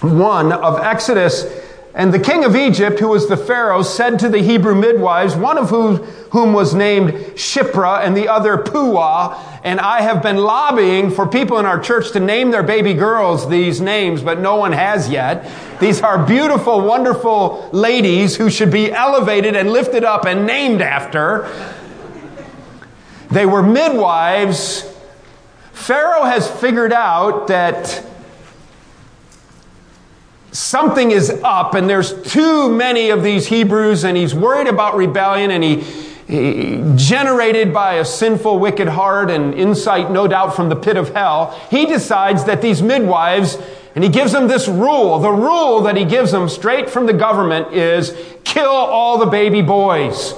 1 0.00 0.52
of 0.52 0.80
Exodus. 0.80 1.44
And 1.98 2.14
the 2.14 2.20
king 2.20 2.44
of 2.44 2.54
Egypt, 2.54 3.00
who 3.00 3.08
was 3.08 3.26
the 3.26 3.36
Pharaoh, 3.36 3.82
said 3.82 4.20
to 4.20 4.28
the 4.28 4.38
Hebrew 4.38 4.76
midwives, 4.76 5.34
one 5.34 5.58
of 5.58 5.68
whom, 5.70 5.96
whom 6.30 6.52
was 6.52 6.72
named 6.72 7.12
Shiphrah 7.34 8.06
and 8.06 8.16
the 8.16 8.28
other 8.28 8.56
Puah, 8.56 9.60
and 9.64 9.80
I 9.80 10.02
have 10.02 10.22
been 10.22 10.36
lobbying 10.36 11.10
for 11.10 11.26
people 11.26 11.58
in 11.58 11.66
our 11.66 11.80
church 11.80 12.12
to 12.12 12.20
name 12.20 12.52
their 12.52 12.62
baby 12.62 12.94
girls 12.94 13.48
these 13.48 13.80
names, 13.80 14.22
but 14.22 14.38
no 14.38 14.54
one 14.54 14.70
has 14.70 15.08
yet. 15.08 15.50
These 15.80 16.00
are 16.00 16.24
beautiful, 16.24 16.82
wonderful 16.82 17.68
ladies 17.72 18.36
who 18.36 18.48
should 18.48 18.70
be 18.70 18.92
elevated 18.92 19.56
and 19.56 19.72
lifted 19.72 20.04
up 20.04 20.24
and 20.24 20.46
named 20.46 20.80
after. 20.80 21.52
They 23.32 23.44
were 23.44 23.62
midwives. 23.62 24.84
Pharaoh 25.72 26.26
has 26.26 26.48
figured 26.48 26.92
out 26.92 27.48
that 27.48 28.06
something 30.52 31.10
is 31.10 31.30
up 31.42 31.74
and 31.74 31.88
there's 31.88 32.20
too 32.22 32.70
many 32.70 33.10
of 33.10 33.22
these 33.22 33.46
Hebrews 33.46 34.04
and 34.04 34.16
he's 34.16 34.34
worried 34.34 34.66
about 34.66 34.96
rebellion 34.96 35.50
and 35.50 35.62
he, 35.62 35.80
he, 36.26 36.94
generated 36.96 37.72
by 37.72 37.94
a 37.94 38.04
sinful 38.04 38.58
wicked 38.58 38.88
heart 38.88 39.30
and 39.30 39.54
insight 39.54 40.10
no 40.10 40.26
doubt 40.26 40.54
from 40.54 40.68
the 40.68 40.76
pit 40.76 40.96
of 40.96 41.14
hell 41.14 41.58
he 41.70 41.86
decides 41.86 42.44
that 42.44 42.62
these 42.62 42.82
midwives 42.82 43.58
and 43.94 44.04
he 44.04 44.10
gives 44.10 44.30
them 44.30 44.46
this 44.46 44.68
rule. 44.68 45.18
The 45.18 45.32
rule 45.32 45.80
that 45.82 45.96
he 45.96 46.04
gives 46.04 46.30
them 46.30 46.48
straight 46.48 46.88
from 46.88 47.06
the 47.06 47.12
government 47.12 47.74
is 47.74 48.14
kill 48.44 48.70
all 48.70 49.18
the 49.18 49.26
baby 49.26 49.60
boys. 49.60 50.34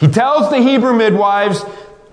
He 0.00 0.08
tells 0.08 0.48
the 0.48 0.56
hebrew 0.56 0.94
midwives 0.94 1.64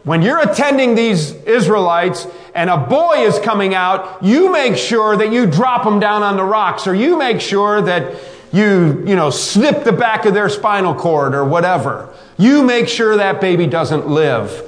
when 0.03 0.21
you're 0.21 0.39
attending 0.39 0.95
these 0.95 1.31
Israelites 1.31 2.25
and 2.55 2.69
a 2.69 2.77
boy 2.77 3.25
is 3.25 3.38
coming 3.39 3.73
out, 3.73 4.23
you 4.23 4.51
make 4.51 4.77
sure 4.77 5.17
that 5.17 5.31
you 5.31 5.45
drop 5.45 5.83
them 5.83 5.99
down 5.99 6.23
on 6.23 6.38
the 6.38 6.43
rocks 6.43 6.88
or 6.88 6.95
you 6.95 7.17
make 7.17 7.41
sure 7.41 7.81
that 7.81 8.15
you, 8.51 9.03
you 9.05 9.15
know, 9.15 9.29
snip 9.29 9.83
the 9.83 9.91
back 9.91 10.25
of 10.25 10.33
their 10.33 10.49
spinal 10.49 10.95
cord 10.95 11.35
or 11.35 11.45
whatever. 11.45 12.13
You 12.38 12.63
make 12.63 12.88
sure 12.88 13.17
that 13.17 13.41
baby 13.41 13.67
doesn't 13.67 14.07
live. 14.07 14.65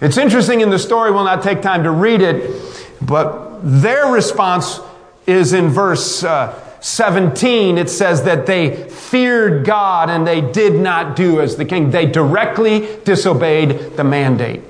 It's 0.00 0.16
interesting 0.16 0.60
in 0.60 0.70
the 0.70 0.78
story, 0.78 1.10
we'll 1.10 1.24
not 1.24 1.42
take 1.42 1.62
time 1.62 1.84
to 1.84 1.90
read 1.90 2.20
it, 2.20 2.50
but 3.00 3.60
their 3.62 4.06
response 4.06 4.80
is 5.26 5.52
in 5.52 5.68
verse 5.68 6.24
uh, 6.24 6.69
17, 6.80 7.78
it 7.78 7.90
says 7.90 8.24
that 8.24 8.46
they 8.46 8.88
feared 8.88 9.66
God 9.66 10.08
and 10.08 10.26
they 10.26 10.40
did 10.40 10.74
not 10.74 11.14
do 11.14 11.40
as 11.40 11.56
the 11.56 11.64
king. 11.64 11.90
They 11.90 12.06
directly 12.06 12.98
disobeyed 13.04 13.96
the 13.96 14.04
mandate. 14.04 14.62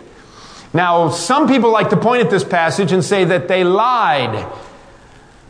Now, 0.73 1.11
some 1.11 1.49
people 1.49 1.71
like 1.71 1.91
to 1.91 1.97
point 1.97 2.23
at 2.23 2.31
this 2.31 2.45
passage 2.45 2.93
and 2.93 3.05
say 3.05 3.25
that 3.25 3.49
they 3.49 3.65
lied. 3.65 4.47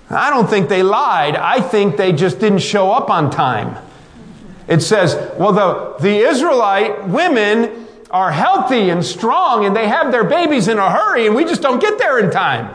I 0.09 0.31
don't 0.31 0.49
think 0.49 0.69
they 0.69 0.83
lied. 0.83 1.37
I 1.37 1.61
think 1.61 1.97
they 1.97 2.13
just 2.13 2.41
didn't 2.41 2.61
show 2.61 2.91
up 2.91 3.11
on 3.11 3.31
time. 3.31 3.77
It 4.67 4.81
says, 4.81 5.15
well, 5.39 5.53
the, 5.53 6.03
the 6.03 6.19
Israelite 6.19 7.09
women 7.09 7.87
are 8.11 8.33
healthy 8.33 8.91
and 8.91 9.05
strong 9.05 9.65
and 9.65 9.75
they 9.75 9.89
have 9.89 10.11
their 10.11 10.25
babies 10.25 10.69
in 10.69 10.79
a 10.79 10.91
hurry 10.91 11.27
and 11.27 11.35
we 11.35 11.45
just 11.45 11.63
don't 11.63 11.81
get 11.81 11.99
there 11.99 12.19
in 12.19 12.31
time. 12.31 12.75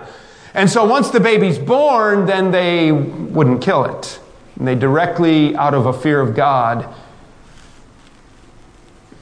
And 0.55 0.69
so 0.69 0.85
once 0.85 1.09
the 1.09 1.19
baby's 1.19 1.59
born, 1.59 2.25
then 2.25 2.49
they 2.49 2.91
wouldn't 2.91 3.61
kill 3.61 3.83
it. 3.85 4.19
And 4.57 4.65
they 4.65 4.75
directly, 4.75 5.53
out 5.55 5.73
of 5.73 5.85
a 5.85 5.93
fear 5.93 6.21
of 6.21 6.33
God, 6.33 6.95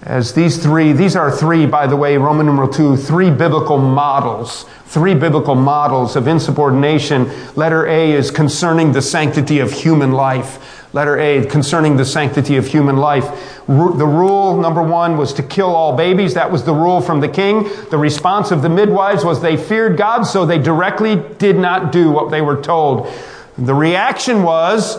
as 0.03 0.33
these 0.33 0.61
three, 0.61 0.91
these 0.91 1.15
are 1.15 1.31
three, 1.31 1.65
by 1.65 1.87
the 1.87 1.95
way, 1.95 2.17
Roman 2.17 2.45
numeral 2.45 2.67
two, 2.67 2.97
three 2.97 3.31
biblical 3.31 3.77
models, 3.77 4.65
three 4.85 5.15
biblical 5.15 5.55
models 5.55 6.15
of 6.15 6.27
insubordination. 6.27 7.31
Letter 7.55 7.87
A 7.87 8.11
is 8.11 8.29
concerning 8.29 8.91
the 8.91 9.01
sanctity 9.01 9.59
of 9.59 9.71
human 9.71 10.11
life. 10.11 10.82
Letter 10.93 11.19
A, 11.19 11.45
concerning 11.47 11.97
the 11.97 12.05
sanctity 12.05 12.55
of 12.55 12.67
human 12.67 12.97
life. 12.97 13.25
The 13.65 13.73
rule, 13.73 14.61
number 14.61 14.83
one, 14.83 15.17
was 15.17 15.33
to 15.33 15.43
kill 15.43 15.75
all 15.75 15.97
babies. 15.97 16.35
That 16.35 16.51
was 16.51 16.63
the 16.63 16.73
rule 16.73 17.01
from 17.01 17.19
the 17.19 17.27
king. 17.27 17.63
The 17.89 17.97
response 17.97 18.51
of 18.51 18.61
the 18.61 18.69
midwives 18.69 19.25
was 19.25 19.41
they 19.41 19.57
feared 19.57 19.97
God, 19.97 20.23
so 20.23 20.45
they 20.45 20.59
directly 20.59 21.15
did 21.15 21.57
not 21.57 21.91
do 21.91 22.11
what 22.11 22.29
they 22.29 22.41
were 22.41 22.61
told. 22.61 23.11
The 23.57 23.73
reaction 23.73 24.43
was, 24.43 24.97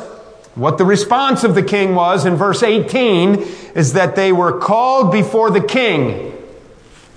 what 0.57 0.78
the 0.78 0.85
response 0.85 1.44
of 1.44 1.54
the 1.54 1.62
king 1.62 1.94
was 1.94 2.26
in 2.26 2.35
verse 2.35 2.62
18 2.62 3.37
is 3.74 3.92
that 3.92 4.16
they 4.16 4.33
were 4.33 4.59
called 4.59 5.12
before 5.12 5.50
the 5.50 5.62
king. 5.62 6.33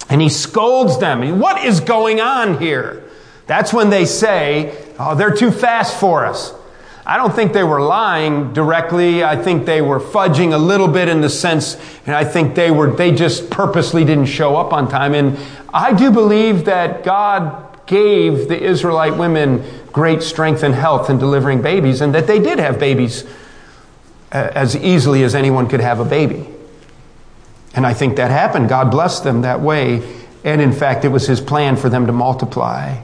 And 0.09 0.21
he 0.21 0.29
scolds 0.29 0.99
them. 0.99 1.39
What 1.39 1.65
is 1.65 1.79
going 1.79 2.21
on 2.21 2.59
here? 2.59 3.03
That's 3.47 3.73
when 3.73 3.89
they 3.89 4.05
say, 4.05 4.77
oh, 4.99 5.15
they're 5.15 5.35
too 5.35 5.51
fast 5.51 5.99
for 5.99 6.25
us. 6.25 6.53
I 7.09 7.15
don't 7.15 7.33
think 7.33 7.53
they 7.53 7.63
were 7.63 7.79
lying 7.79 8.51
directly. 8.51 9.23
I 9.23 9.41
think 9.41 9.65
they 9.65 9.81
were 9.81 9.97
fudging 9.97 10.53
a 10.53 10.57
little 10.57 10.89
bit 10.89 11.07
in 11.07 11.21
the 11.21 11.29
sense, 11.29 11.77
and 12.05 12.13
I 12.13 12.25
think 12.25 12.53
they 12.53 12.69
were, 12.69 12.93
they 12.93 13.13
just 13.13 13.49
purposely 13.49 14.03
didn't 14.03 14.25
show 14.25 14.57
up 14.57 14.73
on 14.73 14.89
time. 14.89 15.13
And 15.13 15.39
I 15.73 15.93
do 15.93 16.11
believe 16.11 16.65
that 16.65 17.05
God 17.05 17.63
gave 17.87 18.49
the 18.49 18.61
Israelite 18.61 19.15
women 19.15 19.63
great 19.93 20.21
strength 20.21 20.63
and 20.63 20.75
health 20.75 21.09
in 21.09 21.17
delivering 21.17 21.61
babies, 21.61 22.01
and 22.01 22.13
that 22.13 22.27
they 22.27 22.39
did 22.39 22.59
have 22.59 22.77
babies 22.77 23.23
uh, 24.33 24.51
as 24.53 24.75
easily 24.75 25.23
as 25.23 25.33
anyone 25.33 25.69
could 25.69 25.79
have 25.79 26.01
a 26.01 26.05
baby. 26.05 26.45
And 27.73 27.87
I 27.87 27.93
think 27.93 28.17
that 28.17 28.31
happened. 28.31 28.67
God 28.67 28.91
blessed 28.91 29.23
them 29.23 29.43
that 29.43 29.61
way. 29.61 30.03
And 30.43 30.59
in 30.61 30.73
fact, 30.73 31.05
it 31.05 31.09
was 31.09 31.25
His 31.25 31.39
plan 31.39 31.77
for 31.77 31.87
them 31.87 32.05
to 32.07 32.11
multiply. 32.11 33.01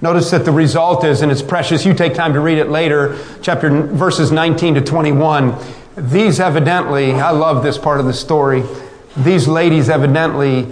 Notice 0.00 0.30
that 0.30 0.44
the 0.44 0.52
result 0.52 1.04
is, 1.04 1.22
and 1.22 1.32
it's 1.32 1.42
precious, 1.42 1.86
you 1.86 1.94
take 1.94 2.14
time 2.14 2.34
to 2.34 2.40
read 2.40 2.58
it 2.58 2.68
later, 2.68 3.18
chapter 3.40 3.70
verses 3.70 4.30
19 4.30 4.74
to 4.74 4.80
21. 4.82 5.56
These 5.96 6.38
evidently, 6.40 7.12
I 7.12 7.30
love 7.30 7.62
this 7.62 7.78
part 7.78 8.00
of 8.00 8.06
the 8.06 8.12
story, 8.12 8.62
these 9.16 9.48
ladies 9.48 9.88
evidently 9.88 10.66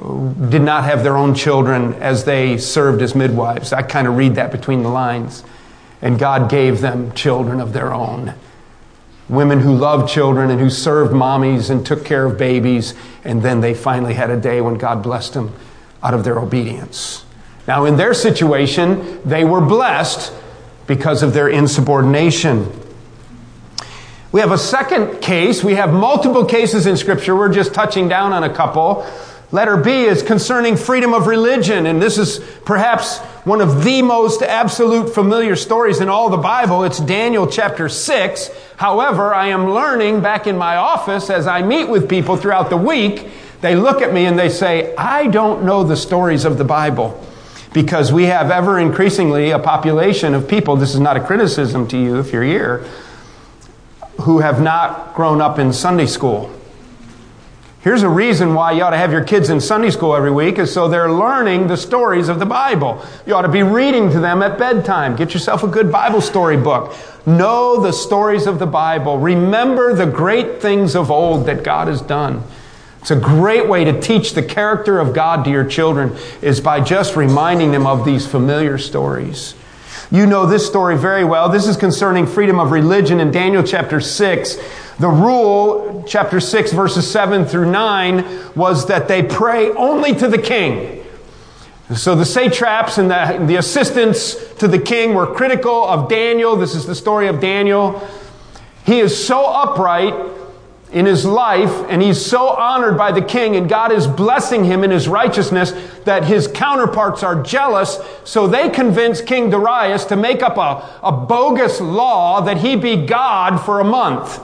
uh, 0.00 0.28
did 0.50 0.60
not 0.60 0.84
have 0.84 1.02
their 1.02 1.16
own 1.16 1.34
children 1.34 1.94
as 1.94 2.24
they 2.24 2.58
served 2.58 3.00
as 3.00 3.14
midwives. 3.14 3.72
I 3.72 3.82
kind 3.82 4.06
of 4.06 4.16
read 4.16 4.34
that 4.34 4.52
between 4.52 4.82
the 4.82 4.90
lines. 4.90 5.42
And 6.02 6.18
God 6.18 6.50
gave 6.50 6.80
them 6.80 7.12
children 7.12 7.60
of 7.60 7.72
their 7.72 7.92
own. 7.92 8.34
Women 9.28 9.60
who 9.60 9.74
loved 9.74 10.08
children 10.08 10.50
and 10.50 10.60
who 10.60 10.70
served 10.70 11.12
mommies 11.12 11.70
and 11.70 11.84
took 11.84 12.04
care 12.04 12.26
of 12.26 12.38
babies. 12.38 12.94
And 13.24 13.42
then 13.42 13.60
they 13.62 13.74
finally 13.74 14.14
had 14.14 14.30
a 14.30 14.38
day 14.38 14.60
when 14.60 14.76
God 14.76 15.02
blessed 15.02 15.34
them 15.34 15.54
out 16.02 16.14
of 16.14 16.24
their 16.24 16.38
obedience. 16.38 17.24
Now, 17.68 17.84
in 17.84 17.98
their 17.98 18.14
situation, 18.14 19.20
they 19.28 19.44
were 19.44 19.60
blessed 19.60 20.32
because 20.86 21.22
of 21.22 21.34
their 21.34 21.48
insubordination. 21.48 22.72
We 24.32 24.40
have 24.40 24.52
a 24.52 24.58
second 24.58 25.20
case. 25.20 25.62
We 25.62 25.74
have 25.74 25.92
multiple 25.92 26.46
cases 26.46 26.86
in 26.86 26.96
Scripture. 26.96 27.36
We're 27.36 27.52
just 27.52 27.74
touching 27.74 28.08
down 28.08 28.32
on 28.32 28.42
a 28.42 28.52
couple. 28.52 29.06
Letter 29.52 29.76
B 29.76 30.04
is 30.04 30.22
concerning 30.22 30.76
freedom 30.76 31.12
of 31.12 31.26
religion, 31.26 31.84
and 31.84 32.00
this 32.00 32.16
is 32.16 32.38
perhaps 32.64 33.18
one 33.44 33.60
of 33.60 33.84
the 33.84 34.00
most 34.00 34.40
absolute 34.40 35.14
familiar 35.14 35.54
stories 35.54 36.00
in 36.00 36.08
all 36.08 36.30
the 36.30 36.38
Bible. 36.38 36.84
It's 36.84 36.98
Daniel 36.98 37.46
chapter 37.46 37.90
6. 37.90 38.50
However, 38.78 39.34
I 39.34 39.48
am 39.48 39.70
learning 39.70 40.22
back 40.22 40.46
in 40.46 40.56
my 40.56 40.76
office 40.76 41.28
as 41.28 41.46
I 41.46 41.60
meet 41.60 41.88
with 41.88 42.08
people 42.08 42.38
throughout 42.38 42.70
the 42.70 42.78
week, 42.78 43.28
they 43.60 43.76
look 43.76 44.00
at 44.00 44.12
me 44.12 44.24
and 44.24 44.38
they 44.38 44.48
say, 44.48 44.94
I 44.96 45.26
don't 45.26 45.64
know 45.64 45.82
the 45.82 45.96
stories 45.96 46.46
of 46.46 46.56
the 46.56 46.64
Bible 46.64 47.22
because 47.72 48.12
we 48.12 48.24
have 48.24 48.50
ever 48.50 48.78
increasingly 48.78 49.50
a 49.50 49.58
population 49.58 50.34
of 50.34 50.48
people, 50.48 50.76
this 50.76 50.94
is 50.94 51.00
not 51.00 51.16
a 51.16 51.20
criticism 51.20 51.86
to 51.88 51.98
you 51.98 52.18
if 52.18 52.32
you're 52.32 52.42
here, 52.42 52.86
who 54.22 54.40
have 54.40 54.60
not 54.60 55.14
grown 55.14 55.40
up 55.40 55.58
in 55.58 55.72
Sunday 55.72 56.06
school. 56.06 56.52
Here's 57.80 58.02
a 58.02 58.08
reason 58.08 58.54
why 58.54 58.72
you 58.72 58.82
ought 58.82 58.90
to 58.90 58.96
have 58.96 59.12
your 59.12 59.22
kids 59.22 59.50
in 59.50 59.60
Sunday 59.60 59.90
school 59.90 60.14
every 60.14 60.32
week 60.32 60.58
is 60.58 60.72
so 60.72 60.88
they're 60.88 61.12
learning 61.12 61.68
the 61.68 61.76
stories 61.76 62.28
of 62.28 62.40
the 62.40 62.46
Bible. 62.46 63.04
You 63.24 63.34
ought 63.34 63.42
to 63.42 63.48
be 63.48 63.62
reading 63.62 64.10
to 64.10 64.18
them 64.18 64.42
at 64.42 64.58
bedtime. 64.58 65.14
Get 65.14 65.32
yourself 65.32 65.62
a 65.62 65.68
good 65.68 65.92
Bible 65.92 66.20
story 66.20 66.56
book. 66.56 66.94
Know 67.24 67.80
the 67.80 67.92
stories 67.92 68.46
of 68.46 68.58
the 68.58 68.66
Bible. 68.66 69.18
Remember 69.18 69.94
the 69.94 70.06
great 70.06 70.60
things 70.60 70.96
of 70.96 71.10
old 71.10 71.46
that 71.46 71.62
God 71.62 71.86
has 71.86 72.02
done. 72.02 72.42
It's 73.00 73.10
a 73.10 73.16
great 73.16 73.68
way 73.68 73.84
to 73.84 74.00
teach 74.00 74.34
the 74.34 74.42
character 74.42 74.98
of 74.98 75.14
God 75.14 75.44
to 75.44 75.50
your 75.50 75.64
children 75.64 76.16
is 76.42 76.60
by 76.60 76.80
just 76.80 77.16
reminding 77.16 77.72
them 77.72 77.86
of 77.86 78.04
these 78.04 78.26
familiar 78.26 78.76
stories. 78.78 79.54
You 80.10 80.26
know 80.26 80.46
this 80.46 80.66
story 80.66 80.96
very 80.96 81.24
well. 81.24 81.48
This 81.48 81.66
is 81.66 81.76
concerning 81.76 82.26
freedom 82.26 82.58
of 82.58 82.70
religion 82.70 83.20
in 83.20 83.30
Daniel 83.30 83.62
chapter 83.62 84.00
6. 84.00 84.56
The 84.98 85.08
rule, 85.08 86.02
chapter 86.08 86.40
6, 86.40 86.72
verses 86.72 87.08
7 87.08 87.44
through 87.44 87.70
9, 87.70 88.54
was 88.56 88.86
that 88.86 89.06
they 89.06 89.22
pray 89.22 89.70
only 89.72 90.14
to 90.14 90.26
the 90.26 90.38
king. 90.38 91.04
So 91.94 92.14
the 92.14 92.24
satraps 92.24 92.98
and 92.98 93.10
the, 93.10 93.44
the 93.46 93.56
assistants 93.56 94.34
to 94.54 94.68
the 94.68 94.78
king 94.78 95.14
were 95.14 95.26
critical 95.26 95.84
of 95.84 96.08
Daniel. 96.08 96.56
This 96.56 96.74
is 96.74 96.84
the 96.84 96.94
story 96.94 97.28
of 97.28 97.40
Daniel. 97.40 98.06
He 98.84 99.00
is 99.00 99.26
so 99.26 99.46
upright 99.46 100.14
in 100.90 101.04
his 101.04 101.24
life, 101.24 101.70
and 101.88 102.00
he's 102.00 102.24
so 102.24 102.48
honored 102.48 102.96
by 102.96 103.12
the 103.12 103.20
king, 103.20 103.56
and 103.56 103.68
God 103.68 103.92
is 103.92 104.06
blessing 104.06 104.64
him 104.64 104.84
in 104.84 104.90
his 104.90 105.06
righteousness 105.06 105.72
that 106.04 106.24
his 106.24 106.48
counterparts 106.48 107.22
are 107.22 107.42
jealous. 107.42 107.98
So 108.24 108.46
they 108.46 108.70
convince 108.70 109.20
King 109.20 109.50
Darius 109.50 110.06
to 110.06 110.16
make 110.16 110.42
up 110.42 110.56
a, 110.56 111.06
a 111.06 111.12
bogus 111.12 111.80
law 111.80 112.40
that 112.40 112.58
he 112.58 112.76
be 112.76 113.04
God 113.04 113.58
for 113.58 113.80
a 113.80 113.84
month. 113.84 114.40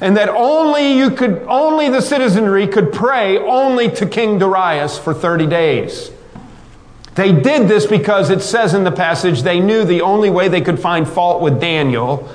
And 0.00 0.16
that 0.18 0.28
only 0.28 0.98
you 0.98 1.10
could, 1.10 1.44
only 1.48 1.88
the 1.88 2.02
citizenry 2.02 2.66
could 2.66 2.92
pray 2.92 3.38
only 3.38 3.90
to 3.92 4.06
King 4.06 4.38
Darius 4.38 4.98
for 4.98 5.14
30 5.14 5.46
days. 5.46 6.10
They 7.14 7.32
did 7.32 7.68
this 7.68 7.86
because 7.86 8.28
it 8.28 8.42
says 8.42 8.74
in 8.74 8.84
the 8.84 8.92
passage 8.92 9.42
they 9.42 9.60
knew 9.60 9.84
the 9.84 10.02
only 10.02 10.30
way 10.30 10.48
they 10.48 10.60
could 10.60 10.80
find 10.80 11.08
fault 11.08 11.40
with 11.40 11.60
Daniel 11.60 12.28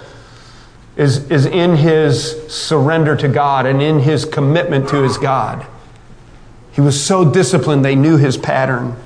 is, 0.99 1.31
is 1.31 1.45
in 1.45 1.77
his 1.77 2.53
surrender 2.53 3.15
to 3.15 3.29
God 3.29 3.65
and 3.65 3.81
in 3.81 3.99
his 3.99 4.25
commitment 4.25 4.89
to 4.89 5.01
his 5.01 5.17
God. 5.17 5.65
He 6.73 6.81
was 6.81 7.01
so 7.01 7.31
disciplined, 7.31 7.85
they 7.85 7.95
knew 7.95 8.17
his 8.17 8.35
pattern. 8.35 8.97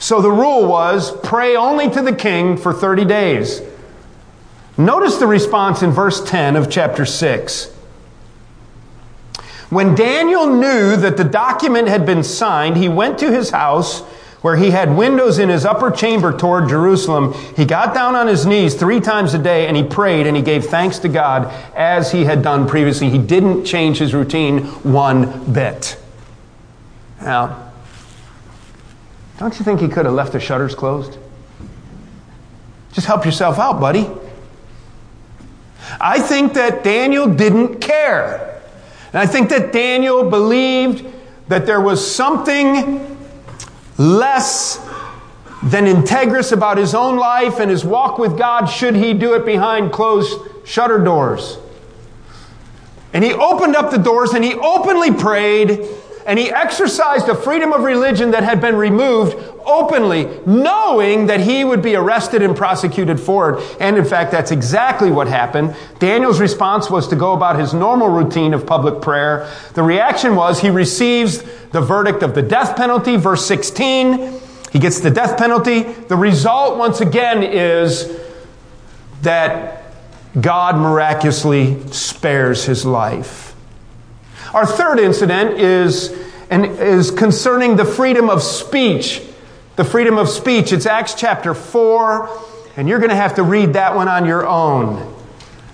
So 0.00 0.20
the 0.20 0.30
rule 0.30 0.66
was 0.66 1.16
pray 1.20 1.54
only 1.54 1.88
to 1.88 2.02
the 2.02 2.12
king 2.12 2.56
for 2.56 2.72
30 2.72 3.04
days. 3.04 3.62
Notice 4.76 5.18
the 5.18 5.28
response 5.28 5.82
in 5.82 5.92
verse 5.92 6.20
10 6.28 6.56
of 6.56 6.68
chapter 6.68 7.06
6. 7.06 7.66
When 9.68 9.94
Daniel 9.94 10.48
knew 10.48 10.96
that 10.96 11.16
the 11.16 11.22
document 11.22 11.86
had 11.86 12.04
been 12.04 12.24
signed, 12.24 12.76
he 12.76 12.88
went 12.88 13.20
to 13.20 13.30
his 13.30 13.50
house 13.50 14.02
where 14.42 14.56
he 14.56 14.70
had 14.70 14.96
windows 14.96 15.38
in 15.38 15.48
his 15.48 15.66
upper 15.66 15.90
chamber 15.90 16.36
toward 16.36 16.68
Jerusalem, 16.68 17.34
he 17.56 17.64
got 17.64 17.94
down 17.94 18.14
on 18.14 18.26
his 18.26 18.46
knees 18.46 18.74
three 18.74 19.00
times 19.00 19.34
a 19.34 19.38
day 19.38 19.66
and 19.66 19.76
he 19.76 19.82
prayed 19.82 20.26
and 20.26 20.36
he 20.36 20.42
gave 20.42 20.66
thanks 20.66 20.98
to 21.00 21.08
God 21.08 21.52
as 21.74 22.10
he 22.10 22.24
had 22.24 22.42
done 22.42 22.66
previously. 22.66 23.10
He 23.10 23.18
didn't 23.18 23.64
change 23.64 23.98
his 23.98 24.14
routine 24.14 24.64
one 24.82 25.52
bit. 25.52 25.98
Now, 27.20 27.70
don't 29.38 29.58
you 29.58 29.64
think 29.64 29.80
he 29.80 29.88
could 29.88 30.06
have 30.06 30.14
left 30.14 30.32
the 30.32 30.40
shutters 30.40 30.74
closed? 30.74 31.18
Just 32.92 33.06
help 33.06 33.24
yourself 33.24 33.58
out, 33.58 33.78
buddy. 33.78 34.08
I 36.00 36.18
think 36.18 36.54
that 36.54 36.82
Daniel 36.82 37.26
didn't 37.26 37.80
care. 37.80 38.62
And 39.12 39.20
I 39.20 39.26
think 39.26 39.50
that 39.50 39.72
Daniel 39.72 40.28
believed 40.28 41.04
that 41.48 41.66
there 41.66 41.80
was 41.80 42.14
something 42.14 43.18
less 44.00 44.78
than 45.62 45.84
integrous 45.84 46.52
about 46.52 46.78
his 46.78 46.94
own 46.94 47.18
life 47.18 47.60
and 47.60 47.70
his 47.70 47.84
walk 47.84 48.18
with 48.18 48.38
God 48.38 48.64
should 48.64 48.96
he 48.96 49.12
do 49.12 49.34
it 49.34 49.44
behind 49.44 49.92
closed 49.92 50.40
shutter 50.64 50.98
doors. 50.98 51.58
And 53.12 53.22
he 53.22 53.34
opened 53.34 53.76
up 53.76 53.90
the 53.90 53.98
doors 53.98 54.32
and 54.32 54.42
he 54.42 54.54
openly 54.54 55.12
prayed 55.12 55.86
and 56.30 56.38
he 56.38 56.48
exercised 56.48 57.28
a 57.28 57.34
freedom 57.34 57.72
of 57.72 57.82
religion 57.82 58.30
that 58.30 58.44
had 58.44 58.60
been 58.60 58.76
removed 58.76 59.36
openly, 59.66 60.28
knowing 60.46 61.26
that 61.26 61.40
he 61.40 61.64
would 61.64 61.82
be 61.82 61.96
arrested 61.96 62.40
and 62.40 62.56
prosecuted 62.56 63.18
for 63.18 63.58
it. 63.58 63.76
And 63.80 63.98
in 63.98 64.04
fact, 64.04 64.30
that's 64.30 64.52
exactly 64.52 65.10
what 65.10 65.26
happened. 65.26 65.74
Daniel's 65.98 66.38
response 66.38 66.88
was 66.88 67.08
to 67.08 67.16
go 67.16 67.32
about 67.32 67.58
his 67.58 67.74
normal 67.74 68.10
routine 68.10 68.54
of 68.54 68.64
public 68.64 69.02
prayer. 69.02 69.52
The 69.74 69.82
reaction 69.82 70.36
was 70.36 70.60
he 70.60 70.70
receives 70.70 71.42
the 71.72 71.80
verdict 71.80 72.22
of 72.22 72.36
the 72.36 72.42
death 72.42 72.76
penalty, 72.76 73.16
verse 73.16 73.44
16. 73.46 74.40
He 74.70 74.78
gets 74.78 75.00
the 75.00 75.10
death 75.10 75.36
penalty. 75.36 75.82
The 75.82 76.16
result, 76.16 76.78
once 76.78 77.00
again, 77.00 77.42
is 77.42 78.20
that 79.22 79.94
God 80.40 80.76
miraculously 80.76 81.84
spares 81.88 82.66
his 82.66 82.86
life. 82.86 83.49
Our 84.52 84.66
third 84.66 84.98
incident 84.98 85.60
is, 85.60 86.12
and 86.50 86.66
is 86.66 87.12
concerning 87.12 87.76
the 87.76 87.84
freedom 87.84 88.28
of 88.28 88.42
speech. 88.42 89.22
The 89.76 89.84
freedom 89.84 90.18
of 90.18 90.28
speech. 90.28 90.72
It's 90.72 90.86
Acts 90.86 91.14
chapter 91.14 91.54
4, 91.54 92.28
and 92.76 92.88
you're 92.88 92.98
going 92.98 93.10
to 93.10 93.16
have 93.16 93.36
to 93.36 93.44
read 93.44 93.74
that 93.74 93.94
one 93.94 94.08
on 94.08 94.26
your 94.26 94.44
own. 94.44 95.14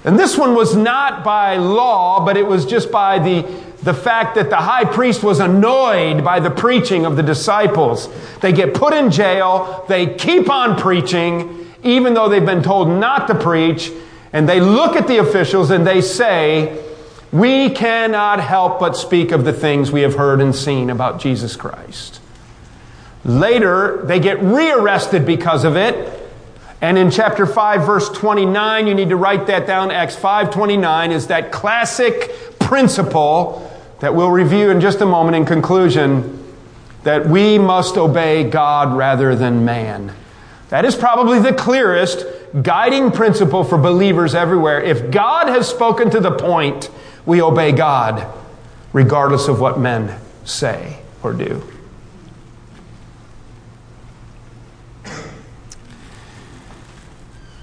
And 0.05 0.19
this 0.19 0.37
one 0.37 0.55
was 0.55 0.77
not 0.77 1.25
by 1.25 1.57
law, 1.57 2.23
but 2.27 2.37
it 2.37 2.47
was 2.47 2.67
just 2.67 2.93
by 2.93 3.19
the, 3.19 3.43
the 3.83 3.95
fact 3.95 4.35
that 4.35 4.51
the 4.51 4.57
high 4.57 4.85
priest 4.85 5.23
was 5.23 5.41
annoyed 5.41 6.23
by 6.23 6.41
the 6.41 6.51
preaching 6.51 7.07
of 7.07 7.17
the 7.17 7.23
disciples. 7.23 8.11
They 8.41 8.53
get 8.53 8.75
put 8.75 8.93
in 8.93 9.11
jail, 9.11 9.87
they 9.89 10.15
keep 10.17 10.51
on 10.51 10.79
preaching, 10.79 11.67
even 11.83 12.13
though 12.13 12.29
they've 12.29 12.45
been 12.45 12.63
told 12.63 12.89
not 12.89 13.27
to 13.29 13.35
preach, 13.35 13.91
and 14.35 14.47
they 14.47 14.61
look 14.61 14.97
at 14.97 15.09
the 15.09 15.17
officials 15.17 15.71
and 15.71 15.87
they 15.87 16.03
say, 16.03 16.83
we 17.39 17.71
cannot 17.71 18.41
help 18.41 18.81
but 18.81 18.97
speak 18.97 19.33
of 19.33 19.45
the 19.45 19.53
things 19.53 19.93
we 19.93 20.03
have 20.03 20.15
heard 20.15 20.41
and 20.41 20.55
seen 20.55 20.91
about 20.91 21.21
Jesus 21.21 21.57
Christ. 21.57 22.21
Later, 23.25 24.03
they 24.05 24.21
get 24.21 24.41
rearrested 24.43 25.27
because 25.27 25.65
of 25.65 25.77
it. 25.77 26.13
And 26.81 26.97
in 26.97 27.11
chapter 27.11 27.47
5, 27.47 27.85
verse 27.85 28.09
29, 28.11 28.87
you 28.87 28.95
need 28.95 29.09
to 29.09 29.17
write 29.17 29.49
that 29.49 29.67
down. 29.67 29.91
Acts 29.91 30.15
5:29 30.17 31.11
is 31.11 31.27
that 31.27 31.51
classic 31.51 32.59
principle 32.59 33.71
that 34.01 34.15
we'll 34.15 34.31
review 34.31 34.71
in 34.71 34.81
just 34.81 35.01
a 35.01 35.07
moment 35.07 35.37
in 35.37 35.45
conclusion 35.45 36.45
that 37.03 37.27
we 37.27 37.59
must 37.59 37.97
obey 37.97 38.45
God 38.45 38.97
rather 38.97 39.35
than 39.35 39.65
man. 39.65 40.13
That 40.69 40.85
is 40.85 40.95
probably 40.95 41.39
the 41.39 41.53
clearest 41.53 42.25
guiding 42.63 43.11
principle 43.11 43.65
for 43.65 43.79
believers 43.79 44.35
everywhere. 44.35 44.81
If 44.81 45.11
God 45.11 45.49
has 45.49 45.69
spoken 45.69 46.11
to 46.11 46.21
the 46.21 46.33
point 46.33 46.91
we 47.27 47.43
obey 47.43 47.73
God 47.73 48.33
regardless 48.93 49.49
of 49.49 49.61
what 49.61 49.79
men 49.79 50.19
say 50.45 50.99
or 51.23 51.33
do. 51.33 51.63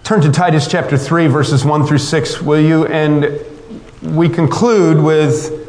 Turn 0.03 0.19
to 0.21 0.31
Titus 0.31 0.67
chapter 0.67 0.97
3, 0.97 1.27
verses 1.27 1.63
1 1.63 1.87
through 1.87 1.97
6, 1.97 2.41
will 2.41 2.59
you? 2.59 2.85
And 2.87 3.39
we 4.01 4.27
conclude 4.27 5.01
with 5.01 5.59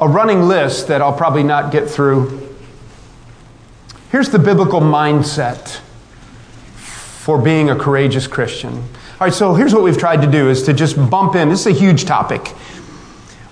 a 0.00 0.08
running 0.08 0.42
list 0.42 0.88
that 0.88 1.02
I'll 1.02 1.12
probably 1.12 1.42
not 1.42 1.70
get 1.70 1.88
through. 1.88 2.56
Here's 4.10 4.30
the 4.30 4.38
biblical 4.38 4.80
mindset 4.80 5.80
for 6.74 7.38
being 7.38 7.68
a 7.68 7.76
courageous 7.76 8.26
Christian. 8.26 8.82
All 9.22 9.26
right, 9.26 9.32
so 9.32 9.54
here's 9.54 9.72
what 9.72 9.84
we've 9.84 9.96
tried 9.96 10.22
to 10.22 10.26
do 10.28 10.50
is 10.50 10.64
to 10.64 10.72
just 10.72 10.96
bump 11.08 11.36
in. 11.36 11.48
This 11.48 11.60
is 11.60 11.66
a 11.68 11.78
huge 11.78 12.06
topic. 12.06 12.52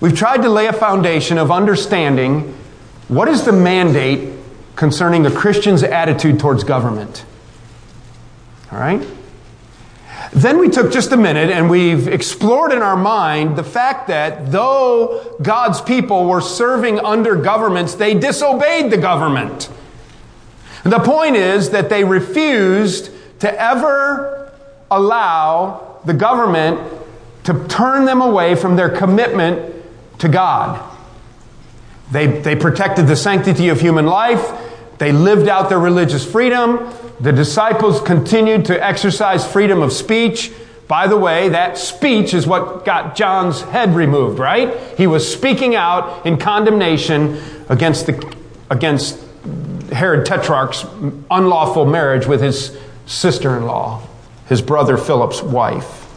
We've 0.00 0.18
tried 0.18 0.38
to 0.38 0.48
lay 0.48 0.66
a 0.66 0.72
foundation 0.72 1.38
of 1.38 1.52
understanding 1.52 2.58
what 3.06 3.28
is 3.28 3.44
the 3.44 3.52
mandate 3.52 4.36
concerning 4.74 5.26
a 5.26 5.30
Christian's 5.30 5.84
attitude 5.84 6.40
towards 6.40 6.64
government. 6.64 7.24
All 8.72 8.80
right? 8.80 9.00
Then 10.32 10.58
we 10.58 10.70
took 10.70 10.90
just 10.90 11.12
a 11.12 11.16
minute 11.16 11.50
and 11.50 11.70
we've 11.70 12.08
explored 12.08 12.72
in 12.72 12.82
our 12.82 12.96
mind 12.96 13.54
the 13.54 13.62
fact 13.62 14.08
that 14.08 14.50
though 14.50 15.36
God's 15.40 15.80
people 15.80 16.28
were 16.28 16.40
serving 16.40 16.98
under 16.98 17.36
governments, 17.36 17.94
they 17.94 18.14
disobeyed 18.14 18.90
the 18.90 18.98
government. 18.98 19.70
The 20.82 20.98
point 20.98 21.36
is 21.36 21.70
that 21.70 21.90
they 21.90 22.02
refused 22.02 23.12
to 23.38 23.62
ever 23.62 24.39
allow 24.90 25.98
the 26.04 26.14
government 26.14 26.80
to 27.44 27.66
turn 27.68 28.04
them 28.04 28.20
away 28.20 28.54
from 28.54 28.76
their 28.76 28.88
commitment 28.88 29.74
to 30.18 30.28
God. 30.28 30.86
They, 32.10 32.26
they 32.26 32.56
protected 32.56 33.06
the 33.06 33.16
sanctity 33.16 33.68
of 33.68 33.80
human 33.80 34.06
life. 34.06 34.50
They 34.98 35.12
lived 35.12 35.48
out 35.48 35.68
their 35.68 35.78
religious 35.78 36.30
freedom. 36.30 36.92
The 37.20 37.32
disciples 37.32 38.00
continued 38.00 38.66
to 38.66 38.84
exercise 38.84 39.50
freedom 39.50 39.80
of 39.82 39.92
speech, 39.92 40.52
By 40.90 41.06
the 41.06 41.16
way, 41.16 41.50
that 41.50 41.78
speech 41.78 42.34
is 42.34 42.48
what 42.48 42.84
got 42.84 43.14
John's 43.14 43.60
head 43.60 43.94
removed, 43.94 44.40
right? 44.40 44.76
He 44.96 45.06
was 45.06 45.32
speaking 45.32 45.76
out 45.76 46.26
in 46.26 46.36
condemnation 46.36 47.40
against, 47.68 48.06
the, 48.06 48.36
against 48.70 49.16
Herod 49.92 50.26
Tetrarch's 50.26 50.84
unlawful 51.30 51.86
marriage 51.86 52.26
with 52.26 52.42
his 52.42 52.76
sister 53.06 53.56
in 53.56 53.66
law, 53.66 54.02
his 54.50 54.60
brother 54.60 54.98
Philip's 54.98 55.42
wife. 55.42 56.08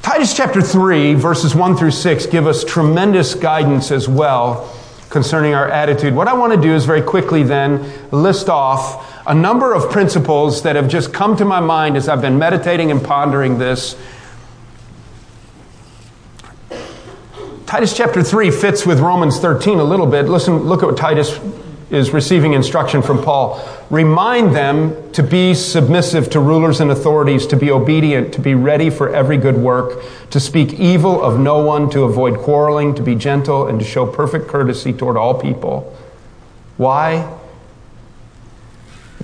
Titus 0.00 0.34
chapter 0.34 0.62
3, 0.62 1.12
verses 1.12 1.54
1 1.54 1.76
through 1.76 1.90
6 1.90 2.26
give 2.26 2.46
us 2.46 2.64
tremendous 2.64 3.34
guidance 3.34 3.90
as 3.90 4.08
well 4.08 4.74
concerning 5.10 5.52
our 5.52 5.68
attitude. 5.68 6.14
What 6.14 6.26
I 6.26 6.32
want 6.32 6.54
to 6.54 6.60
do 6.60 6.74
is 6.74 6.86
very 6.86 7.02
quickly 7.02 7.42
then 7.42 7.92
list 8.10 8.48
off 8.48 9.06
a 9.26 9.34
number 9.34 9.74
of 9.74 9.90
principles 9.90 10.62
that 10.62 10.74
have 10.74 10.88
just 10.88 11.12
come 11.12 11.36
to 11.36 11.44
my 11.44 11.60
mind 11.60 11.98
as 11.98 12.08
I've 12.08 12.22
been 12.22 12.38
meditating 12.38 12.90
and 12.90 13.04
pondering 13.04 13.58
this. 13.58 13.94
Titus 17.66 17.94
chapter 17.94 18.22
3 18.22 18.50
fits 18.50 18.86
with 18.86 19.00
Romans 19.00 19.38
13 19.38 19.78
a 19.78 19.84
little 19.84 20.06
bit. 20.06 20.30
Listen, 20.30 20.60
look 20.60 20.82
at 20.82 20.86
what 20.86 20.96
Titus 20.96 21.38
is 21.90 22.10
receiving 22.10 22.52
instruction 22.52 23.02
from 23.02 23.22
Paul. 23.22 23.60
Remind 23.90 24.54
them 24.54 25.12
to 25.12 25.22
be 25.22 25.54
submissive 25.54 26.30
to 26.30 26.40
rulers 26.40 26.80
and 26.80 26.90
authorities, 26.90 27.46
to 27.48 27.56
be 27.56 27.70
obedient, 27.70 28.32
to 28.34 28.40
be 28.40 28.54
ready 28.54 28.90
for 28.90 29.14
every 29.14 29.36
good 29.36 29.56
work, 29.56 30.02
to 30.30 30.40
speak 30.40 30.74
evil 30.74 31.22
of 31.22 31.38
no 31.38 31.64
one, 31.64 31.90
to 31.90 32.04
avoid 32.04 32.38
quarreling, 32.38 32.94
to 32.94 33.02
be 33.02 33.14
gentle, 33.14 33.66
and 33.66 33.80
to 33.80 33.84
show 33.84 34.06
perfect 34.06 34.48
courtesy 34.48 34.92
toward 34.92 35.16
all 35.16 35.34
people. 35.34 35.96
Why? 36.76 37.38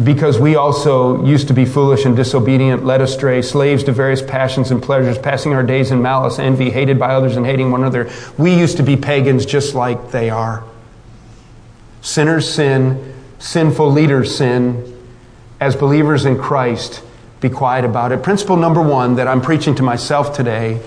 because 0.03 0.39
we 0.39 0.57
also 0.57 1.25
used 1.25 1.49
to 1.49 1.55
be 1.55 1.65
foolish 1.65 2.05
and 2.05 2.15
disobedient, 2.15 2.85
led 2.85 3.01
astray, 3.01 3.41
slaves 3.41 3.83
to 3.85 3.93
various 3.93 4.21
passions 4.21 4.71
and 4.71 4.83
pleasures, 4.83 5.19
passing 5.19 5.55
our 5.55 5.63
days 5.63 5.91
in 5.91 6.03
malice, 6.03 6.39
envy, 6.39 6.71
hated 6.71 6.99
by 6.99 7.15
others, 7.15 7.37
and 7.37 7.47
hating 7.47 7.71
one 7.71 7.81
another. 7.81 8.11
We 8.37 8.55
used 8.55 8.77
to 8.77 8.83
be 8.83 8.97
pagans 8.97 9.47
just 9.47 9.75
like 9.75 10.11
they 10.11 10.29
are. 10.29 10.65
Sinners 12.07 12.49
sin, 12.49 13.13
sinful 13.41 13.91
leaders 13.91 14.37
sin. 14.37 14.97
As 15.59 15.75
believers 15.75 16.25
in 16.25 16.39
Christ, 16.39 17.03
be 17.41 17.51
quiet 17.51 17.85
about 17.85 18.13
it. 18.13 18.23
Principle 18.23 18.57
number 18.57 18.81
one 18.81 19.17
that 19.17 19.27
I'm 19.27 19.41
preaching 19.41 19.75
to 19.75 19.83
myself 19.83 20.33
today 20.33 20.81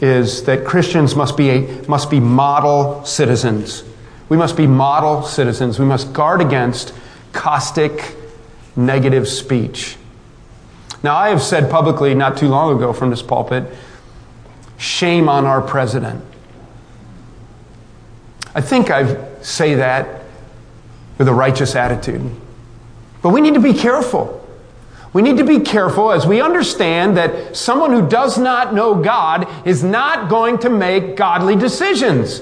is 0.00 0.44
that 0.44 0.64
Christians 0.64 1.16
must 1.16 1.36
be, 1.36 1.50
a, 1.50 1.88
must 1.88 2.08
be 2.08 2.20
model 2.20 3.04
citizens. 3.04 3.82
We 4.28 4.36
must 4.36 4.56
be 4.56 4.68
model 4.68 5.22
citizens. 5.24 5.80
We 5.80 5.86
must 5.86 6.12
guard 6.12 6.40
against 6.40 6.94
caustic, 7.32 8.14
negative 8.76 9.26
speech. 9.26 9.96
Now, 11.02 11.16
I 11.16 11.30
have 11.30 11.42
said 11.42 11.68
publicly 11.68 12.14
not 12.14 12.36
too 12.36 12.46
long 12.46 12.76
ago 12.76 12.92
from 12.92 13.10
this 13.10 13.22
pulpit 13.22 13.64
shame 14.76 15.28
on 15.28 15.46
our 15.46 15.60
president. 15.60 16.24
I 18.54 18.60
think 18.60 18.92
I 18.92 19.42
say 19.42 19.74
that 19.74 20.17
with 21.18 21.28
a 21.28 21.34
righteous 21.34 21.74
attitude. 21.74 22.30
But 23.22 23.30
we 23.30 23.40
need 23.40 23.54
to 23.54 23.60
be 23.60 23.74
careful. 23.74 24.46
We 25.12 25.22
need 25.22 25.38
to 25.38 25.44
be 25.44 25.60
careful 25.60 26.12
as 26.12 26.26
we 26.26 26.40
understand 26.40 27.16
that 27.16 27.56
someone 27.56 27.92
who 27.92 28.08
does 28.08 28.38
not 28.38 28.74
know 28.74 29.02
God 29.02 29.48
is 29.66 29.82
not 29.82 30.28
going 30.28 30.58
to 30.58 30.70
make 30.70 31.16
godly 31.16 31.56
decisions. 31.56 32.40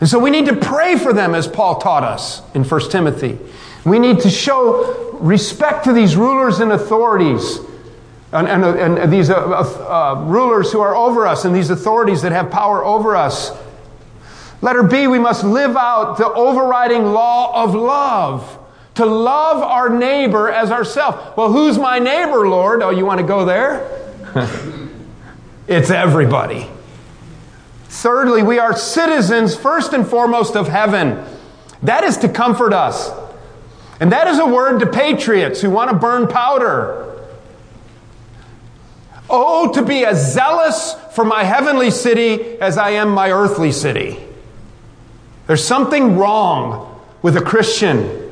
And 0.00 0.08
so 0.08 0.18
we 0.18 0.30
need 0.30 0.46
to 0.46 0.56
pray 0.56 0.96
for 0.96 1.12
them 1.12 1.34
as 1.34 1.46
Paul 1.46 1.80
taught 1.80 2.04
us 2.04 2.42
in 2.54 2.64
1 2.64 2.90
Timothy. 2.90 3.38
We 3.84 3.98
need 3.98 4.20
to 4.20 4.30
show 4.30 5.12
respect 5.20 5.84
to 5.84 5.92
these 5.92 6.16
rulers 6.16 6.60
and 6.60 6.72
authorities 6.72 7.58
and, 8.32 8.48
and, 8.48 8.98
and 8.98 9.12
these 9.12 9.30
uh, 9.30 9.36
uh, 9.36 10.24
rulers 10.26 10.72
who 10.72 10.80
are 10.80 10.94
over 10.94 11.26
us 11.26 11.44
and 11.44 11.54
these 11.54 11.70
authorities 11.70 12.22
that 12.22 12.32
have 12.32 12.50
power 12.50 12.84
over 12.84 13.16
us. 13.16 13.50
Letter 14.62 14.82
B, 14.82 15.06
we 15.06 15.18
must 15.18 15.44
live 15.44 15.76
out 15.76 16.16
the 16.16 16.26
overriding 16.26 17.04
law 17.04 17.62
of 17.62 17.74
love. 17.74 18.58
To 18.94 19.04
love 19.04 19.62
our 19.62 19.90
neighbor 19.90 20.50
as 20.50 20.70
ourselves. 20.70 21.36
Well, 21.36 21.52
who's 21.52 21.76
my 21.78 21.98
neighbor, 21.98 22.48
Lord? 22.48 22.82
Oh, 22.82 22.90
you 22.90 23.04
want 23.04 23.20
to 23.20 23.26
go 23.26 23.44
there? 23.44 23.90
it's 25.68 25.90
everybody. 25.90 26.66
Thirdly, 27.88 28.42
we 28.42 28.58
are 28.58 28.74
citizens, 28.74 29.54
first 29.54 29.92
and 29.92 30.06
foremost, 30.06 30.56
of 30.56 30.68
heaven. 30.68 31.22
That 31.82 32.04
is 32.04 32.16
to 32.18 32.28
comfort 32.28 32.72
us. 32.72 33.10
And 34.00 34.12
that 34.12 34.28
is 34.28 34.38
a 34.38 34.46
word 34.46 34.80
to 34.80 34.86
patriots 34.86 35.60
who 35.60 35.70
want 35.70 35.90
to 35.90 35.96
burn 35.96 36.26
powder. 36.26 37.02
Oh, 39.28 39.72
to 39.72 39.82
be 39.82 40.04
as 40.04 40.32
zealous 40.32 40.94
for 41.12 41.24
my 41.24 41.44
heavenly 41.44 41.90
city 41.90 42.58
as 42.60 42.78
I 42.78 42.90
am 42.90 43.10
my 43.10 43.30
earthly 43.30 43.72
city. 43.72 44.25
There's 45.46 45.64
something 45.64 46.16
wrong 46.16 47.00
with 47.22 47.36
a 47.36 47.40
Christian 47.40 48.22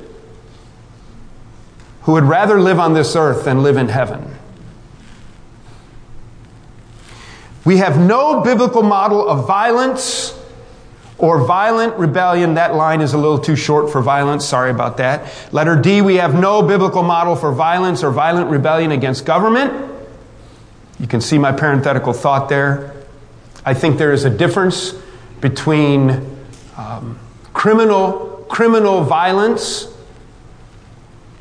who 2.03 2.13
would 2.13 2.25
rather 2.25 2.61
live 2.61 2.79
on 2.79 2.93
this 2.93 3.17
earth 3.17 3.45
than 3.45 3.63
live 3.63 3.77
in 3.77 3.89
heaven. 3.89 4.37
We 7.65 7.79
have 7.79 7.99
no 7.99 8.43
biblical 8.43 8.83
model 8.83 9.27
of 9.27 9.47
violence 9.47 10.39
or 11.17 11.47
violent 11.47 11.97
rebellion. 11.97 12.55
That 12.55 12.75
line 12.75 13.01
is 13.01 13.15
a 13.15 13.19
little 13.19 13.39
too 13.39 13.57
short 13.57 13.91
for 13.91 14.03
violence. 14.03 14.45
Sorry 14.45 14.71
about 14.71 14.99
that. 14.99 15.33
Letter 15.53 15.81
D, 15.81 16.03
we 16.03 16.17
have 16.17 16.35
no 16.35 16.63
biblical 16.63 17.03
model 17.03 17.37
for 17.37 17.53
violence 17.53 18.03
or 18.03 18.11
violent 18.11 18.51
rebellion 18.51 18.91
against 18.93 19.25
government. 19.25 19.93
You 21.01 21.07
can 21.07 21.23
see 21.23 21.39
my 21.39 21.53
parenthetical 21.53 22.13
thought 22.13 22.49
there. 22.51 22.95
I 23.65 23.73
think 23.73 23.97
there 23.97 24.13
is 24.13 24.25
a 24.25 24.31
difference 24.31 24.95
between 25.41 26.34
um, 26.77 27.19
criminal, 27.53 28.47
criminal 28.49 29.03
violence 29.03 29.89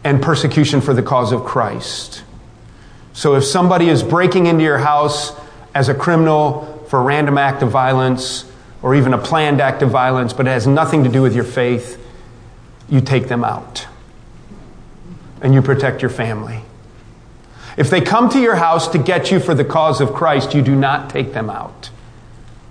and 0.04 0.22
persecution 0.22 0.82
for 0.82 0.94
the 0.94 1.04
cause 1.04 1.32
of 1.32 1.44
Christ. 1.44 2.24
So 3.14 3.36
if 3.36 3.44
somebody 3.44 3.90
is 3.90 4.04
breaking 4.04 4.48
into 4.48 4.64
your 4.64 4.80
house 4.80 5.34
as 5.74 5.90
a 5.90 5.94
criminal 5.94 6.86
for 6.90 7.00
a 7.00 7.04
random 7.04 7.38
act 7.38 7.64
of 7.64 7.70
violence, 7.70 8.46
or 8.84 8.94
even 8.94 9.14
a 9.14 9.18
planned 9.18 9.62
act 9.62 9.82
of 9.82 9.90
violence, 9.90 10.34
but 10.34 10.46
it 10.46 10.50
has 10.50 10.68
nothing 10.68 11.06
to 11.06 11.10
do 11.10 11.22
with 11.22 11.34
your 11.34 11.46
faith, 11.46 11.98
you 12.90 13.00
take 13.00 13.30
them 13.30 13.44
out. 13.44 13.88
And 15.42 15.54
you 15.54 15.62
protect 15.62 16.02
your 16.02 16.12
family. 16.12 16.62
If 17.78 17.90
they 17.90 18.02
come 18.02 18.30
to 18.30 18.40
your 18.40 18.56
house 18.56 18.90
to 18.90 18.98
get 18.98 19.32
you 19.32 19.40
for 19.40 19.56
the 19.56 19.66
cause 19.66 20.02
of 20.02 20.14
Christ, 20.14 20.54
you 20.54 20.62
do 20.62 20.76
not 20.76 21.10
take 21.10 21.34
them 21.34 21.50
out. 21.50 21.90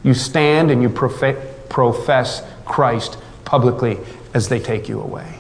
You 0.05 0.15
stand 0.15 0.71
and 0.71 0.83
you 0.83 0.91
profess 1.73 2.43
Christ 2.65 3.19
publicly 3.45 3.99
as 4.35 4.49
they 4.49 4.61
take 4.61 4.89
you 4.89 5.01
away. 5.01 5.39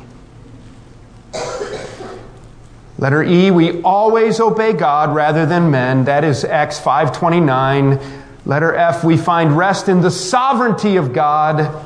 Letter 2.99 3.23
E, 3.23 3.51
we 3.51 3.83
always 3.83 4.41
obey 4.41 4.73
God 4.73 5.15
rather 5.15 5.45
than 5.45 5.71
men. 5.71 6.05
That 6.05 6.25
is 6.25 6.45
Acts 6.45 6.79
529. 6.79 7.99
Letter 8.45 8.75
F, 8.75 9.05
we 9.05 9.17
find 9.17 9.57
rest 9.57 9.89
in 9.89 10.01
the 10.01 10.11
sovereignty 10.11 10.97
of 10.97 11.13
God. 11.13 11.85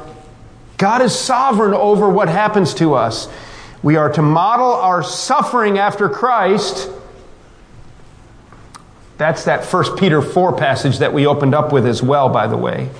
God 0.78 1.02
is 1.02 1.18
sovereign 1.18 1.74
over 1.74 2.08
what 2.08 2.28
happens 2.28 2.74
to 2.74 2.94
us. 2.94 3.28
We 3.82 3.96
are 3.96 4.12
to 4.12 4.22
model 4.22 4.72
our 4.72 5.02
suffering 5.02 5.78
after 5.78 6.08
Christ. 6.08 6.90
That's 9.16 9.44
that 9.44 9.64
1 9.64 9.96
Peter 9.96 10.20
4 10.20 10.56
passage 10.58 10.98
that 10.98 11.12
we 11.14 11.26
opened 11.26 11.54
up 11.54 11.72
with 11.72 11.86
as 11.86 12.02
well, 12.02 12.28
by 12.28 12.46
the 12.46 12.56
way. 12.56 12.90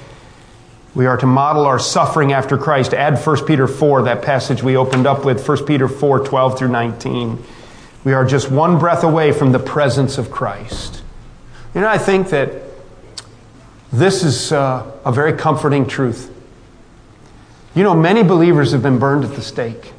We 0.97 1.05
are 1.05 1.19
to 1.19 1.27
model 1.27 1.67
our 1.67 1.79
suffering 1.79 2.33
after 2.33 2.57
Christ. 2.57 2.95
Add 2.95 3.19
1 3.19 3.45
Peter 3.45 3.67
4, 3.67 4.05
that 4.05 4.23
passage 4.23 4.63
we 4.63 4.79
opened 4.79 5.07
up 5.07 5.27
with, 5.27 5.47
1 5.47 5.67
Peter 5.67 5.89
4, 5.89 6.21
12 6.21 6.59
through 6.59 6.69
19. 6.69 7.45
We 8.03 8.15
are 8.15 8.25
just 8.25 8.51
one 8.51 8.79
breath 8.79 9.05
away 9.05 9.33
from 9.33 9.53
the 9.53 9.59
presence 9.59 10.17
of 10.17 10.31
Christ. 10.31 11.03
You 11.75 11.83
know, 11.83 11.89
I 11.89 11.99
think 11.99 12.31
that 12.31 12.63
this 13.93 14.25
is 14.25 14.53
uh, 14.53 14.91
a 15.05 15.13
very 15.13 15.35
comforting 15.35 15.87
truth. 15.87 16.35
You 17.75 17.83
know, 17.83 17.95
many 17.95 18.23
believers 18.23 18.73
have 18.73 18.83
been 18.83 18.99
burned 18.99 19.23
at 19.23 19.35
the 19.35 19.43
stake, 19.43 19.93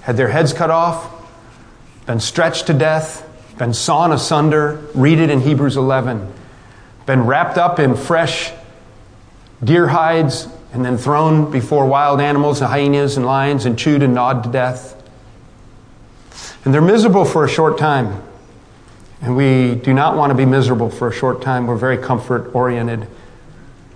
had 0.00 0.16
their 0.16 0.28
heads 0.28 0.54
cut 0.54 0.70
off, 0.70 1.06
been 2.06 2.18
stretched 2.18 2.68
to 2.68 2.72
death, 2.72 3.28
been 3.58 3.74
sawn 3.74 4.10
asunder. 4.10 4.82
Read 4.94 5.18
it 5.18 5.28
in 5.28 5.42
Hebrews 5.42 5.76
11. 5.76 6.32
Been 7.04 7.26
wrapped 7.26 7.58
up 7.58 7.78
in 7.78 7.94
fresh 7.94 8.54
deer 9.62 9.88
hides 9.88 10.48
and 10.72 10.84
then 10.84 10.98
thrown 10.98 11.50
before 11.50 11.86
wild 11.86 12.20
animals 12.20 12.60
and 12.60 12.68
hyenas 12.68 13.16
and 13.16 13.24
lions 13.24 13.64
and 13.64 13.78
chewed 13.78 14.02
and 14.02 14.14
gnawed 14.14 14.42
to 14.44 14.50
death. 14.50 15.00
And 16.64 16.74
they're 16.74 16.80
miserable 16.80 17.24
for 17.24 17.44
a 17.44 17.48
short 17.48 17.78
time. 17.78 18.22
And 19.20 19.36
we 19.36 19.76
do 19.76 19.94
not 19.94 20.16
want 20.16 20.30
to 20.30 20.34
be 20.34 20.44
miserable 20.44 20.90
for 20.90 21.08
a 21.08 21.12
short 21.12 21.42
time. 21.42 21.66
We're 21.66 21.76
very 21.76 21.96
comfort 21.96 22.54
oriented. 22.54 23.06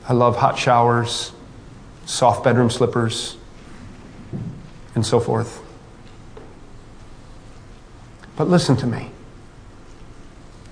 I 0.09 0.13
love 0.13 0.37
hot 0.37 0.59
showers, 0.59 1.33
soft 2.07 2.45
bedroom 2.45 2.71
slippers, 2.71 3.37
and 4.95 5.05
so 5.05 5.21
forth. 5.21 5.63
But 8.37 8.49
listen 8.49 8.77
to 8.77 8.87
me. 8.87 9.11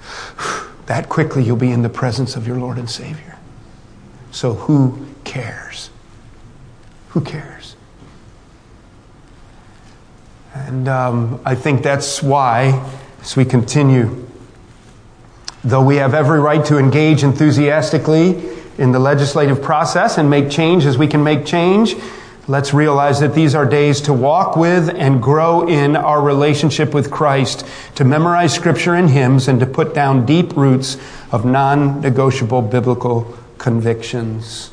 that 0.86 1.08
quickly 1.08 1.42
you'll 1.42 1.56
be 1.56 1.72
in 1.72 1.82
the 1.82 1.88
presence 1.88 2.36
of 2.36 2.46
your 2.46 2.56
Lord 2.56 2.78
and 2.78 2.88
Savior. 2.88 3.35
So 4.36 4.52
who 4.52 4.98
cares? 5.24 5.88
Who 7.08 7.22
cares? 7.22 7.74
And 10.52 10.86
um, 10.88 11.40
I 11.42 11.54
think 11.54 11.82
that's 11.82 12.22
why, 12.22 12.86
as 13.22 13.34
we 13.34 13.46
continue, 13.46 14.26
though 15.64 15.82
we 15.82 15.96
have 15.96 16.12
every 16.12 16.38
right 16.38 16.62
to 16.66 16.76
engage 16.76 17.24
enthusiastically 17.24 18.38
in 18.76 18.92
the 18.92 18.98
legislative 18.98 19.62
process 19.62 20.18
and 20.18 20.28
make 20.28 20.50
change 20.50 20.84
as 20.84 20.98
we 20.98 21.06
can 21.06 21.24
make 21.24 21.46
change, 21.46 21.94
let's 22.46 22.74
realize 22.74 23.20
that 23.20 23.34
these 23.34 23.54
are 23.54 23.64
days 23.64 24.02
to 24.02 24.12
walk 24.12 24.54
with 24.54 24.90
and 24.90 25.22
grow 25.22 25.66
in 25.66 25.96
our 25.96 26.20
relationship 26.20 26.92
with 26.92 27.10
Christ, 27.10 27.66
to 27.94 28.04
memorize 28.04 28.52
scripture 28.52 28.92
and 28.92 29.08
hymns, 29.08 29.48
and 29.48 29.60
to 29.60 29.66
put 29.66 29.94
down 29.94 30.26
deep 30.26 30.54
roots 30.58 30.98
of 31.32 31.46
non 31.46 32.02
negotiable 32.02 32.60
biblical 32.60 33.34
convictions. 33.58 34.70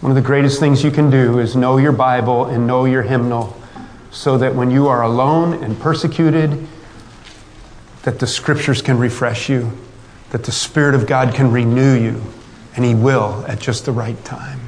One 0.00 0.12
of 0.12 0.14
the 0.14 0.26
greatest 0.26 0.60
things 0.60 0.82
you 0.84 0.90
can 0.90 1.10
do 1.10 1.38
is 1.38 1.56
know 1.56 1.76
your 1.76 1.92
Bible 1.92 2.46
and 2.46 2.66
know 2.66 2.84
your 2.84 3.02
hymnal 3.02 3.60
so 4.10 4.38
that 4.38 4.54
when 4.54 4.70
you 4.70 4.88
are 4.88 5.02
alone 5.02 5.62
and 5.62 5.78
persecuted, 5.78 6.66
that 8.04 8.18
the 8.18 8.26
scriptures 8.26 8.80
can 8.80 8.98
refresh 8.98 9.48
you, 9.48 9.70
that 10.30 10.44
the 10.44 10.52
Spirit 10.52 10.94
of 10.94 11.06
God 11.06 11.34
can 11.34 11.52
renew 11.52 11.92
you, 11.92 12.22
and 12.74 12.84
He 12.84 12.94
will 12.94 13.44
at 13.46 13.58
just 13.58 13.84
the 13.84 13.92
right 13.92 14.24
time. 14.24 14.67